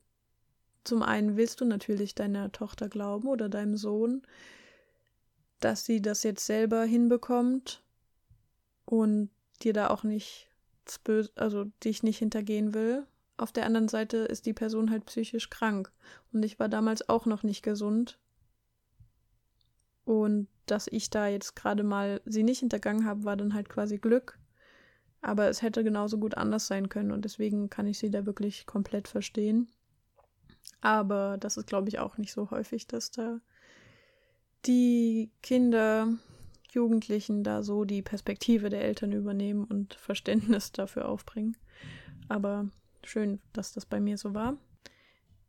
zum 0.89 1.03
einen 1.03 1.37
willst 1.37 1.61
du 1.61 1.65
natürlich 1.65 2.15
deiner 2.15 2.51
Tochter 2.51 2.89
glauben 2.89 3.29
oder 3.29 3.49
deinem 3.49 3.77
Sohn, 3.77 4.23
dass 5.61 5.85
sie 5.85 6.01
das 6.01 6.23
jetzt 6.23 6.47
selber 6.47 6.85
hinbekommt 6.85 7.83
und 8.85 9.31
dir 9.63 9.73
da 9.73 9.91
auch 9.91 10.03
nicht 10.03 10.49
also 11.37 11.65
dich 11.85 12.03
nicht 12.03 12.17
hintergehen 12.17 12.73
will. 12.73 13.07
Auf 13.37 13.53
der 13.53 13.67
anderen 13.67 13.89
Seite 13.89 14.17
ist 14.19 14.47
die 14.47 14.55
Person 14.55 14.91
halt 14.91 15.05
psychisch 15.05 15.51
krank. 15.51 15.93
Und 16.33 16.43
ich 16.43 16.59
war 16.59 16.71
damals 16.71 17.07
auch 17.11 17.27
noch 17.27 17.43
nicht 17.43 17.63
gesund. 17.63 18.19
Und 20.07 20.49
dass 20.65 20.87
ich 20.87 21.11
da 21.11 21.29
jetzt 21.29 21.55
gerade 21.55 21.83
mal 21.83 22.23
sie 22.25 22.43
nicht 22.43 22.61
hintergangen 22.61 23.05
habe, 23.05 23.25
war 23.25 23.37
dann 23.37 23.53
halt 23.53 23.69
quasi 23.69 23.99
Glück. 23.99 24.39
Aber 25.21 25.49
es 25.49 25.61
hätte 25.61 25.85
genauso 25.85 26.17
gut 26.17 26.35
anders 26.39 26.67
sein 26.67 26.89
können 26.89 27.13
und 27.13 27.27
deswegen 27.27 27.69
kann 27.69 27.87
ich 27.87 27.99
sie 27.99 28.11
da 28.11 28.25
wirklich 28.25 28.65
komplett 28.65 29.09
verstehen. 29.09 29.71
Aber 30.81 31.37
das 31.39 31.57
ist, 31.57 31.67
glaube 31.67 31.89
ich, 31.89 31.99
auch 31.99 32.19
nicht 32.19 32.33
so 32.33 32.51
häufig, 32.51 32.87
dass 32.87 33.11
da 33.11 33.41
die 34.67 35.31
Kinder 35.43 36.09
Jugendlichen 36.71 37.45
da 37.45 37.63
so 37.63 37.85
die 37.85 38.03
Perspektive 38.03 38.69
der 38.69 38.83
Eltern 38.83 39.13
übernehmen 39.13 39.65
und 39.65 39.95
Verständnis 39.95 40.73
dafür 40.73 41.09
aufbringen. 41.09 41.57
Aber 42.29 42.69
schön, 43.05 43.41
dass 43.53 43.73
das 43.73 43.87
bei 43.87 44.01
mir 44.01 44.19
so 44.19 44.35
war. 44.35 44.59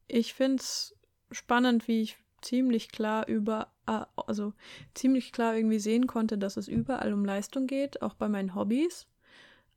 Ich 0.08 0.34
finde 0.34 0.62
es 0.62 0.96
spannend, 1.32 1.88
wie 1.88 2.02
ich 2.02 2.18
ziemlich 2.42 2.90
klar 2.90 3.28
über, 3.28 3.72
also 3.86 4.54
ziemlich 4.94 5.32
klar 5.34 5.56
irgendwie 5.56 5.80
sehen 5.80 6.08
konnte, 6.08 6.38
dass 6.38 6.58
es 6.58 6.68
überall 6.68 7.14
um 7.14 7.26
Leistung 7.26 7.68
geht, 7.68 8.02
auch 8.02 8.14
bei 8.14 8.30
meinen 8.30 8.56
Hobbys. 8.56 9.08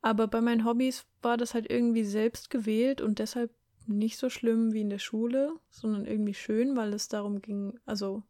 Aber 0.00 0.26
bei 0.28 0.40
meinen 0.40 0.64
Hobbys 0.64 1.04
war 1.22 1.36
das 1.36 1.54
halt 1.54 1.70
irgendwie 1.70 2.04
selbst 2.04 2.50
gewählt 2.50 3.00
und 3.00 3.18
deshalb 3.18 3.50
nicht 3.86 4.18
so 4.18 4.30
schlimm 4.30 4.72
wie 4.72 4.80
in 4.80 4.90
der 4.90 4.98
Schule, 4.98 5.54
sondern 5.70 6.04
irgendwie 6.04 6.34
schön, 6.34 6.76
weil 6.76 6.92
es 6.94 7.08
darum 7.08 7.42
ging, 7.42 7.78
also 7.86 8.22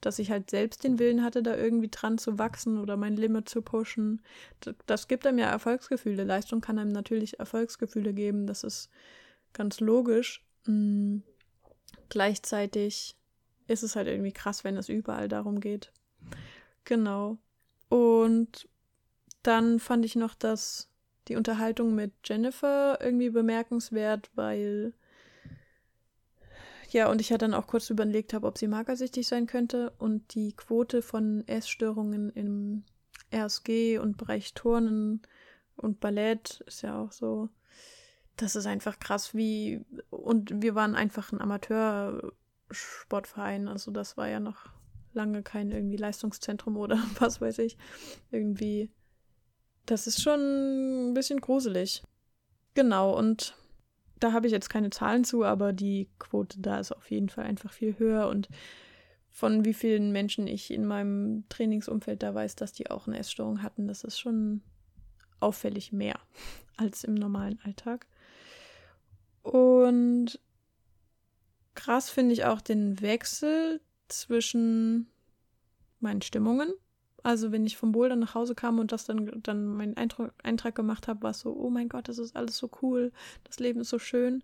dass 0.00 0.18
ich 0.18 0.30
halt 0.30 0.50
selbst 0.50 0.82
den 0.82 0.98
Willen 0.98 1.22
hatte, 1.22 1.42
da 1.42 1.56
irgendwie 1.56 1.88
dran 1.90 2.16
zu 2.16 2.38
wachsen 2.38 2.78
oder 2.78 2.96
mein 2.96 3.16
Limit 3.16 3.48
zu 3.48 3.60
pushen. 3.60 4.22
Das 4.86 5.08
gibt 5.08 5.26
einem 5.26 5.38
ja 5.38 5.50
Erfolgsgefühle. 5.50 6.24
Leistung 6.24 6.60
kann 6.60 6.78
einem 6.78 6.92
natürlich 6.92 7.38
Erfolgsgefühle 7.38 8.14
geben. 8.14 8.46
Das 8.46 8.64
ist 8.64 8.88
ganz 9.52 9.80
logisch. 9.80 10.42
Mhm. 10.66 11.22
Gleichzeitig 12.08 13.16
ist 13.66 13.82
es 13.82 13.94
halt 13.94 14.08
irgendwie 14.08 14.32
krass, 14.32 14.64
wenn 14.64 14.76
es 14.76 14.88
überall 14.88 15.28
darum 15.28 15.60
geht. 15.60 15.92
Genau. 16.84 17.38
Und 17.88 18.68
dann 19.42 19.80
fand 19.80 20.04
ich 20.04 20.16
noch, 20.16 20.34
dass 20.34 20.89
die 21.28 21.36
Unterhaltung 21.36 21.94
mit 21.94 22.12
Jennifer 22.24 22.98
irgendwie 23.00 23.30
bemerkenswert, 23.30 24.30
weil 24.34 24.94
ja, 26.92 27.08
und 27.08 27.20
ich 27.20 27.28
ja 27.28 27.38
dann 27.38 27.54
auch 27.54 27.68
kurz 27.68 27.88
überlegt 27.90 28.34
habe, 28.34 28.48
ob 28.48 28.58
sie 28.58 28.66
magersüchtig 28.66 29.28
sein 29.28 29.46
könnte. 29.46 29.92
Und 29.98 30.34
die 30.34 30.54
Quote 30.54 31.02
von 31.02 31.46
Essstörungen 31.46 32.30
im 32.30 32.82
RSG 33.32 33.98
und 33.98 34.16
Bereich 34.16 34.54
Turnen 34.54 35.22
und 35.76 36.00
Ballett 36.00 36.64
ist 36.66 36.82
ja 36.82 37.00
auch 37.00 37.12
so. 37.12 37.48
Das 38.36 38.56
ist 38.56 38.66
einfach 38.66 38.98
krass, 38.98 39.34
wie. 39.34 39.84
Und 40.10 40.62
wir 40.62 40.74
waren 40.74 40.96
einfach 40.96 41.30
ein 41.32 41.40
Amateursportverein. 41.40 43.68
Also, 43.68 43.92
das 43.92 44.16
war 44.16 44.28
ja 44.28 44.40
noch 44.40 44.70
lange 45.12 45.42
kein 45.42 45.70
irgendwie 45.70 45.96
Leistungszentrum 45.96 46.76
oder 46.76 46.98
was 47.20 47.40
weiß 47.40 47.58
ich. 47.58 47.78
Irgendwie. 48.32 48.90
Das 49.90 50.06
ist 50.06 50.22
schon 50.22 51.10
ein 51.10 51.14
bisschen 51.14 51.40
gruselig. 51.40 52.04
Genau, 52.74 53.18
und 53.18 53.56
da 54.20 54.32
habe 54.32 54.46
ich 54.46 54.52
jetzt 54.52 54.70
keine 54.70 54.90
Zahlen 54.90 55.24
zu, 55.24 55.44
aber 55.44 55.72
die 55.72 56.08
Quote 56.20 56.60
da 56.60 56.78
ist 56.78 56.92
auf 56.92 57.10
jeden 57.10 57.28
Fall 57.28 57.44
einfach 57.44 57.72
viel 57.72 57.98
höher 57.98 58.28
und 58.28 58.48
von 59.30 59.64
wie 59.64 59.74
vielen 59.74 60.12
Menschen 60.12 60.46
ich 60.46 60.70
in 60.70 60.86
meinem 60.86 61.44
Trainingsumfeld 61.48 62.22
da 62.22 62.32
weiß, 62.32 62.54
dass 62.54 62.72
die 62.72 62.88
auch 62.88 63.08
eine 63.08 63.18
Essstörung 63.18 63.64
hatten, 63.64 63.88
das 63.88 64.04
ist 64.04 64.20
schon 64.20 64.62
auffällig 65.40 65.90
mehr 65.90 66.20
als 66.76 67.02
im 67.02 67.14
normalen 67.14 67.58
Alltag. 67.64 68.06
Und 69.42 70.38
krass 71.74 72.10
finde 72.10 72.34
ich 72.34 72.44
auch 72.44 72.60
den 72.60 73.00
Wechsel 73.00 73.80
zwischen 74.06 75.08
meinen 75.98 76.22
Stimmungen. 76.22 76.72
Also 77.22 77.52
wenn 77.52 77.66
ich 77.66 77.76
vom 77.76 77.92
Boulder 77.92 78.16
nach 78.16 78.34
Hause 78.34 78.54
kam 78.54 78.78
und 78.78 78.92
das 78.92 79.04
dann, 79.04 79.30
dann 79.42 79.66
meinen 79.66 79.96
Eintrag, 79.96 80.32
Eintrag 80.42 80.74
gemacht 80.74 81.08
habe, 81.08 81.22
war 81.22 81.30
es 81.30 81.40
so, 81.40 81.54
oh 81.54 81.70
mein 81.70 81.88
Gott, 81.88 82.08
das 82.08 82.18
ist 82.18 82.36
alles 82.36 82.56
so 82.56 82.70
cool, 82.82 83.12
das 83.44 83.58
Leben 83.58 83.80
ist 83.80 83.90
so 83.90 83.98
schön. 83.98 84.42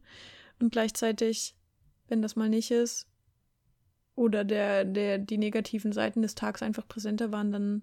Und 0.60 0.72
gleichzeitig, 0.72 1.54
wenn 2.08 2.22
das 2.22 2.36
mal 2.36 2.48
nicht 2.48 2.70
ist, 2.70 3.06
oder 4.14 4.44
der, 4.44 4.84
der, 4.84 5.18
die 5.18 5.36
negativen 5.36 5.92
Seiten 5.92 6.22
des 6.22 6.34
Tags 6.34 6.62
einfach 6.62 6.88
präsenter 6.88 7.32
waren, 7.32 7.52
dann 7.52 7.82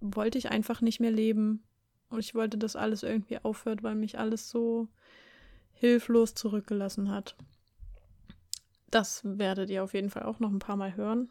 wollte 0.00 0.38
ich 0.38 0.50
einfach 0.50 0.80
nicht 0.80 1.00
mehr 1.00 1.10
leben. 1.10 1.64
Und 2.08 2.20
ich 2.20 2.36
wollte, 2.36 2.56
dass 2.56 2.76
alles 2.76 3.02
irgendwie 3.02 3.38
aufhört, 3.38 3.82
weil 3.82 3.96
mich 3.96 4.18
alles 4.18 4.48
so 4.48 4.88
hilflos 5.72 6.34
zurückgelassen 6.34 7.10
hat. 7.10 7.36
Das 8.90 9.22
werdet 9.24 9.68
ihr 9.70 9.82
auf 9.82 9.92
jeden 9.92 10.10
Fall 10.10 10.22
auch 10.22 10.38
noch 10.38 10.50
ein 10.50 10.60
paar 10.60 10.76
Mal 10.76 10.94
hören 10.94 11.30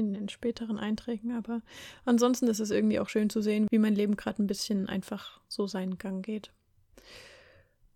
in 0.00 0.14
den 0.14 0.28
späteren 0.28 0.78
Einträgen, 0.78 1.32
aber 1.32 1.62
ansonsten 2.04 2.48
ist 2.48 2.60
es 2.60 2.70
irgendwie 2.70 2.98
auch 2.98 3.08
schön 3.08 3.30
zu 3.30 3.40
sehen, 3.40 3.66
wie 3.70 3.78
mein 3.78 3.94
Leben 3.94 4.16
gerade 4.16 4.42
ein 4.42 4.46
bisschen 4.46 4.88
einfach 4.88 5.40
so 5.48 5.66
seinen 5.66 5.98
Gang 5.98 6.24
geht. 6.24 6.50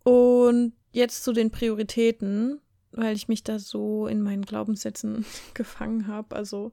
Und 0.05 0.75
jetzt 0.93 1.25
zu 1.25 1.33
den 1.33 1.51
Prioritäten, 1.51 2.61
weil 2.93 3.17
ich 3.17 3.29
mich 3.29 3.43
da 3.43 3.59
so 3.59 4.07
in 4.07 4.23
meinen 4.23 4.43
Glaubenssätzen 4.43 5.25
gefangen 5.55 6.07
habe. 6.07 6.37
Also 6.37 6.73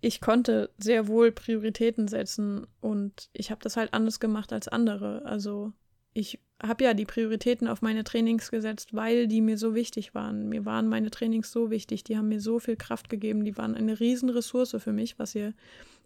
ich 0.00 0.20
konnte 0.20 0.70
sehr 0.78 1.08
wohl 1.08 1.32
Prioritäten 1.32 2.08
setzen 2.08 2.66
und 2.80 3.30
ich 3.32 3.50
habe 3.50 3.62
das 3.62 3.76
halt 3.76 3.94
anders 3.94 4.20
gemacht 4.20 4.52
als 4.52 4.68
andere. 4.68 5.24
Also 5.24 5.72
ich 6.12 6.40
habe 6.62 6.84
ja 6.84 6.94
die 6.94 7.04
Prioritäten 7.04 7.68
auf 7.68 7.82
meine 7.82 8.04
Trainings 8.04 8.50
gesetzt, 8.50 8.94
weil 8.94 9.26
die 9.26 9.40
mir 9.40 9.58
so 9.58 9.74
wichtig 9.74 10.14
waren. 10.14 10.48
Mir 10.48 10.64
waren 10.64 10.88
meine 10.88 11.10
Trainings 11.10 11.50
so 11.50 11.70
wichtig, 11.70 12.04
die 12.04 12.16
haben 12.16 12.28
mir 12.28 12.40
so 12.40 12.58
viel 12.58 12.76
Kraft 12.76 13.08
gegeben, 13.08 13.44
die 13.44 13.56
waren 13.56 13.74
eine 13.74 13.98
Riesenressource 14.00 14.76
für 14.78 14.92
mich, 14.92 15.18
was 15.18 15.34
ihr 15.34 15.52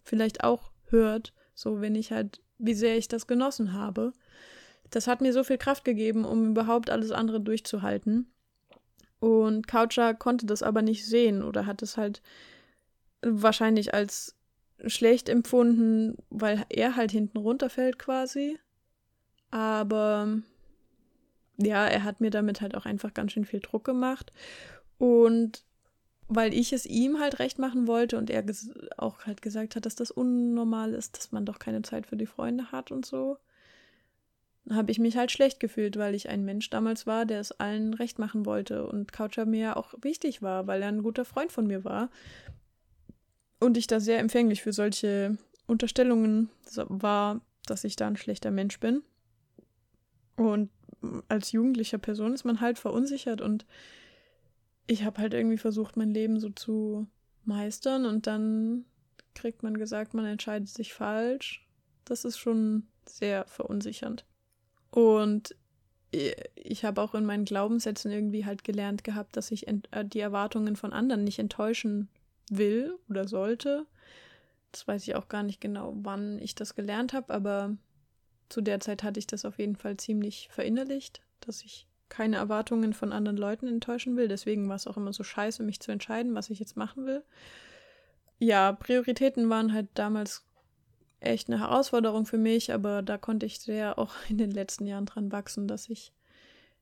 vielleicht 0.03 0.43
auch 0.43 0.71
hört, 0.87 1.33
so 1.53 1.81
wenn 1.81 1.95
ich 1.95 2.11
halt, 2.11 2.41
wie 2.57 2.73
sehr 2.73 2.97
ich 2.97 3.07
das 3.07 3.27
genossen 3.27 3.73
habe. 3.73 4.13
Das 4.89 5.07
hat 5.07 5.21
mir 5.21 5.33
so 5.33 5.43
viel 5.43 5.57
Kraft 5.57 5.85
gegeben, 5.85 6.25
um 6.25 6.51
überhaupt 6.51 6.89
alles 6.89 7.11
andere 7.11 7.39
durchzuhalten. 7.39 8.31
Und 9.19 9.67
Coucher 9.67 10.13
konnte 10.13 10.45
das 10.45 10.63
aber 10.63 10.81
nicht 10.81 11.05
sehen 11.05 11.43
oder 11.43 11.65
hat 11.65 11.81
es 11.81 11.97
halt 11.97 12.21
wahrscheinlich 13.21 13.93
als 13.93 14.35
schlecht 14.87 15.29
empfunden, 15.29 16.15
weil 16.29 16.65
er 16.69 16.95
halt 16.95 17.11
hinten 17.11 17.37
runterfällt 17.37 17.99
quasi 17.99 18.57
aber 19.51 20.39
ja, 21.57 21.85
er 21.85 22.03
hat 22.03 22.21
mir 22.21 22.29
damit 22.31 22.61
halt 22.61 22.75
auch 22.75 22.85
einfach 22.85 23.13
ganz 23.13 23.33
schön 23.33 23.45
viel 23.45 23.59
Druck 23.59 23.83
gemacht. 23.83 24.31
Und 24.97 25.63
weil 26.27 26.53
ich 26.53 26.73
es 26.73 26.85
ihm 26.85 27.19
halt 27.19 27.39
recht 27.39 27.57
machen 27.57 27.87
wollte 27.87 28.17
und 28.17 28.29
er 28.29 28.43
auch 28.97 29.25
halt 29.25 29.41
gesagt 29.41 29.75
hat, 29.75 29.85
dass 29.85 29.95
das 29.95 30.11
unnormal 30.11 30.93
ist, 30.93 31.17
dass 31.17 31.31
man 31.31 31.45
doch 31.45 31.57
keine 31.57 31.81
Zeit 31.81 32.05
für 32.05 32.17
die 32.17 32.27
Freunde 32.27 32.71
hat 32.71 32.91
und 32.91 33.05
so, 33.05 33.37
habe 34.69 34.91
ich 34.91 34.99
mich 34.99 35.17
halt 35.17 35.31
schlecht 35.31 35.59
gefühlt, 35.59 35.97
weil 35.97 36.13
ich 36.13 36.29
ein 36.29 36.45
Mensch 36.45 36.69
damals 36.69 37.07
war, 37.07 37.25
der 37.25 37.39
es 37.39 37.51
allen 37.53 37.95
recht 37.95 38.19
machen 38.19 38.45
wollte 38.45 38.87
und 38.87 39.11
Coucher 39.11 39.45
mir 39.45 39.59
ja 39.59 39.75
auch 39.75 39.95
wichtig 40.01 40.43
war, 40.43 40.67
weil 40.67 40.83
er 40.83 40.89
ein 40.89 41.01
guter 41.01 41.25
Freund 41.25 41.51
von 41.51 41.65
mir 41.65 41.83
war. 41.83 42.09
Und 43.59 43.75
ich 43.75 43.87
da 43.87 43.99
sehr 43.99 44.19
empfänglich 44.19 44.61
für 44.61 44.71
solche 44.71 45.37
Unterstellungen 45.65 46.49
war, 46.75 47.41
dass 47.65 47.83
ich 47.83 47.95
da 47.95 48.07
ein 48.07 48.17
schlechter 48.17 48.51
Mensch 48.51 48.79
bin. 48.79 49.01
Und 50.39 50.69
als 51.27 51.51
jugendlicher 51.51 51.97
Person 51.97 52.33
ist 52.33 52.45
man 52.45 52.61
halt 52.61 52.79
verunsichert 52.79 53.41
und 53.41 53.65
ich 54.87 55.03
habe 55.03 55.21
halt 55.21 55.33
irgendwie 55.33 55.57
versucht, 55.57 55.97
mein 55.97 56.11
Leben 56.11 56.39
so 56.39 56.49
zu 56.49 57.07
meistern 57.43 58.05
und 58.05 58.25
dann 58.25 58.85
kriegt 59.35 59.63
man 59.63 59.77
gesagt, 59.77 60.13
man 60.13 60.23
entscheidet 60.23 60.69
sich 60.69 60.93
falsch. 60.93 61.67
Das 62.05 62.23
ist 62.23 62.37
schon 62.37 62.87
sehr 63.05 63.43
verunsichernd. 63.47 64.25
Und 64.91 65.57
ich 66.11 66.85
habe 66.85 67.01
auch 67.01 67.13
in 67.15 67.25
meinen 67.25 67.43
Glaubenssätzen 67.43 68.09
irgendwie 68.09 68.45
halt 68.45 68.63
gelernt 68.63 69.03
gehabt, 69.03 69.35
dass 69.35 69.51
ich 69.51 69.67
äh, 69.67 70.05
die 70.05 70.21
Erwartungen 70.21 70.77
von 70.77 70.93
anderen 70.93 71.25
nicht 71.25 71.39
enttäuschen 71.39 72.07
will 72.49 72.97
oder 73.09 73.27
sollte. 73.27 73.87
Das 74.71 74.87
weiß 74.87 75.05
ich 75.05 75.15
auch 75.15 75.27
gar 75.27 75.43
nicht 75.43 75.59
genau, 75.59 75.97
wann 75.97 76.39
ich 76.39 76.55
das 76.55 76.75
gelernt 76.75 77.11
habe, 77.11 77.33
aber 77.33 77.75
zu 78.49 78.61
der 78.61 78.79
Zeit 78.79 79.03
hatte 79.03 79.19
ich 79.19 79.27
das 79.27 79.45
auf 79.45 79.59
jeden 79.59 79.75
Fall 79.75 79.97
ziemlich 79.97 80.49
verinnerlicht, 80.51 81.21
dass 81.41 81.63
ich 81.63 81.87
keine 82.09 82.37
Erwartungen 82.37 82.93
von 82.93 83.13
anderen 83.13 83.37
Leuten 83.37 83.67
enttäuschen 83.67 84.17
will. 84.17 84.27
Deswegen 84.27 84.67
war 84.67 84.75
es 84.75 84.87
auch 84.87 84.97
immer 84.97 85.13
so 85.13 85.23
scheiße, 85.23 85.63
mich 85.63 85.79
zu 85.79 85.91
entscheiden, 85.91 86.35
was 86.35 86.49
ich 86.49 86.59
jetzt 86.59 86.75
machen 86.75 87.05
will. 87.05 87.23
Ja, 88.39 88.71
Prioritäten 88.71 89.49
waren 89.49 89.73
halt 89.73 89.87
damals 89.93 90.45
echt 91.19 91.49
eine 91.49 91.59
Herausforderung 91.59 92.25
für 92.25 92.37
mich, 92.37 92.73
aber 92.73 93.01
da 93.01 93.17
konnte 93.17 93.45
ich 93.45 93.59
sehr 93.59 93.99
auch 93.99 94.15
in 94.29 94.37
den 94.37 94.51
letzten 94.51 94.85
Jahren 94.85 95.05
dran 95.05 95.31
wachsen, 95.31 95.67
dass 95.67 95.89
ich 95.89 96.13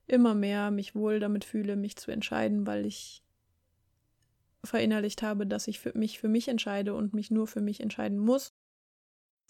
immer 0.06 0.34
mehr 0.34 0.70
mich 0.70 0.94
wohl 0.94 1.20
damit 1.20 1.44
fühle, 1.44 1.76
mich 1.76 1.96
zu 1.96 2.10
entscheiden, 2.10 2.66
weil 2.66 2.86
ich 2.86 3.22
verinnerlicht 4.64 5.22
habe, 5.22 5.46
dass 5.46 5.68
ich 5.68 5.78
für 5.78 5.96
mich 5.96 6.18
für 6.18 6.28
mich 6.28 6.48
entscheide 6.48 6.94
und 6.94 7.14
mich 7.14 7.30
nur 7.30 7.46
für 7.46 7.60
mich 7.60 7.80
entscheiden 7.80 8.18
muss. 8.18 8.54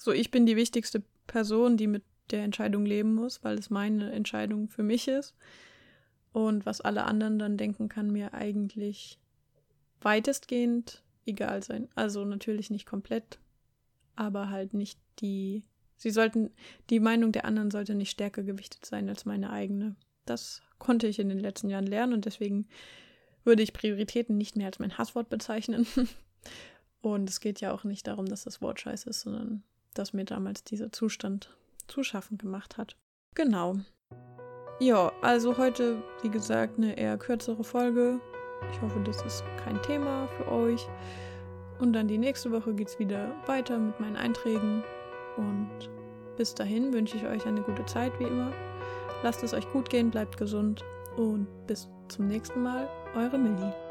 So, 0.01 0.13
ich 0.13 0.31
bin 0.31 0.47
die 0.47 0.57
wichtigste 0.57 1.03
Person, 1.27 1.77
die 1.77 1.89
mit 1.89 2.05
der 2.31 2.45
Entscheidung 2.45 2.87
leben 2.87 3.15
muss, 3.15 3.43
weil 3.43 3.59
es 3.59 3.69
meine 3.69 4.13
Entscheidung 4.13 4.69
für 4.69 4.85
mich 4.85 5.09
ist. 5.09 5.35
Und 6.33 6.65
was 6.65 6.81
alle 6.81 7.05
anderen 7.05 7.39
dann 7.41 7.57
denken, 7.57 7.89
kann 7.89 8.13
mir 8.13 8.33
eigentlich 8.33 9.19
weitestgehend 10.01 11.03
egal 11.27 11.65
sein. 11.65 11.89
Also 11.97 12.25
natürlich 12.25 12.71
nicht 12.71 12.87
komplett, 12.87 13.41
aber 14.15 14.51
halt 14.51 14.73
nicht 14.73 15.01
die. 15.19 15.65
Sie 15.97 16.11
sollten, 16.11 16.51
die 16.91 17.01
Meinung 17.01 17.33
der 17.33 17.45
anderen 17.45 17.73
sollte 17.73 17.97
nicht 17.97 18.11
stärker 18.11 18.45
gewichtet 18.45 18.87
sein 18.87 19.09
als 19.09 19.25
meine 19.25 19.51
eigene. 19.51 19.97
Das 20.27 20.63
konnte 20.79 21.09
ich 21.09 21.19
in 21.19 21.29
den 21.29 21.41
letzten 21.41 21.71
Jahren 21.71 21.89
lernen 21.89 22.13
und 22.13 22.25
deswegen 22.25 22.69
würde 23.43 23.65
ich 23.65 23.73
Prioritäten 23.73 24.39
nicht 24.39 24.55
mehr 24.55 24.67
als 24.67 24.79
mein 24.79 24.97
Hasswort 24.97 25.29
bezeichnen. 25.29 25.89
und 27.01 27.29
es 27.29 27.41
geht 27.41 27.61
ja 27.61 27.73
auch 27.73 27.83
nicht 27.83 28.07
darum, 28.07 28.27
dass 28.27 28.45
das 28.45 28.63
Wort 28.63 28.79
scheiße 28.79 29.11
ist, 29.11 29.23
sondern 29.23 29.65
dass 29.95 30.13
mir 30.13 30.25
damals 30.25 30.65
dieser 30.65 30.93
Zustand 30.93 31.57
zu 31.87 32.03
schaffen 32.03 32.39
gemacht 32.39 32.77
hat. 32.77 32.97
Genau. 33.35 33.77
Ja, 34.81 35.13
also 35.23 35.59
heute, 35.59 36.03
wie 36.23 36.29
gesagt, 36.29 36.79
eine 36.79 36.97
eher 36.97 37.19
kürzere 37.19 37.65
Folge. 37.65 38.21
Ich 38.73 38.81
hoffe, 38.81 39.01
das 39.05 39.23
ist 39.23 39.43
kein 39.65 39.81
Thema 39.83 40.29
für 40.37 40.49
euch. 40.51 40.87
Und 41.81 41.93
dann 41.93 42.09
die 42.09 42.19
nächste 42.19 42.51
Woche 42.53 42.75
geht 42.75 42.89
es 42.89 42.99
wieder 42.99 43.33
weiter 43.47 43.79
mit 43.79 43.99
meinen 44.01 44.17
Einträgen. 44.17 44.85
Und 45.37 45.91
bis 46.37 46.55
dahin 46.55 46.93
wünsche 46.93 47.17
ich 47.17 47.27
euch 47.27 47.47
eine 47.47 47.63
gute 47.63 47.85
Zeit, 47.87 48.13
wie 48.21 48.25
immer. 48.25 48.53
Lasst 49.23 49.43
es 49.43 49.55
euch 49.55 49.69
gut 49.73 49.91
gehen, 49.91 50.11
bleibt 50.11 50.37
gesund 50.37 50.85
und 51.17 51.49
bis 51.67 51.89
zum 52.09 52.29
nächsten 52.29 52.63
Mal, 52.63 52.89
eure 53.17 53.39
Millie. 53.39 53.88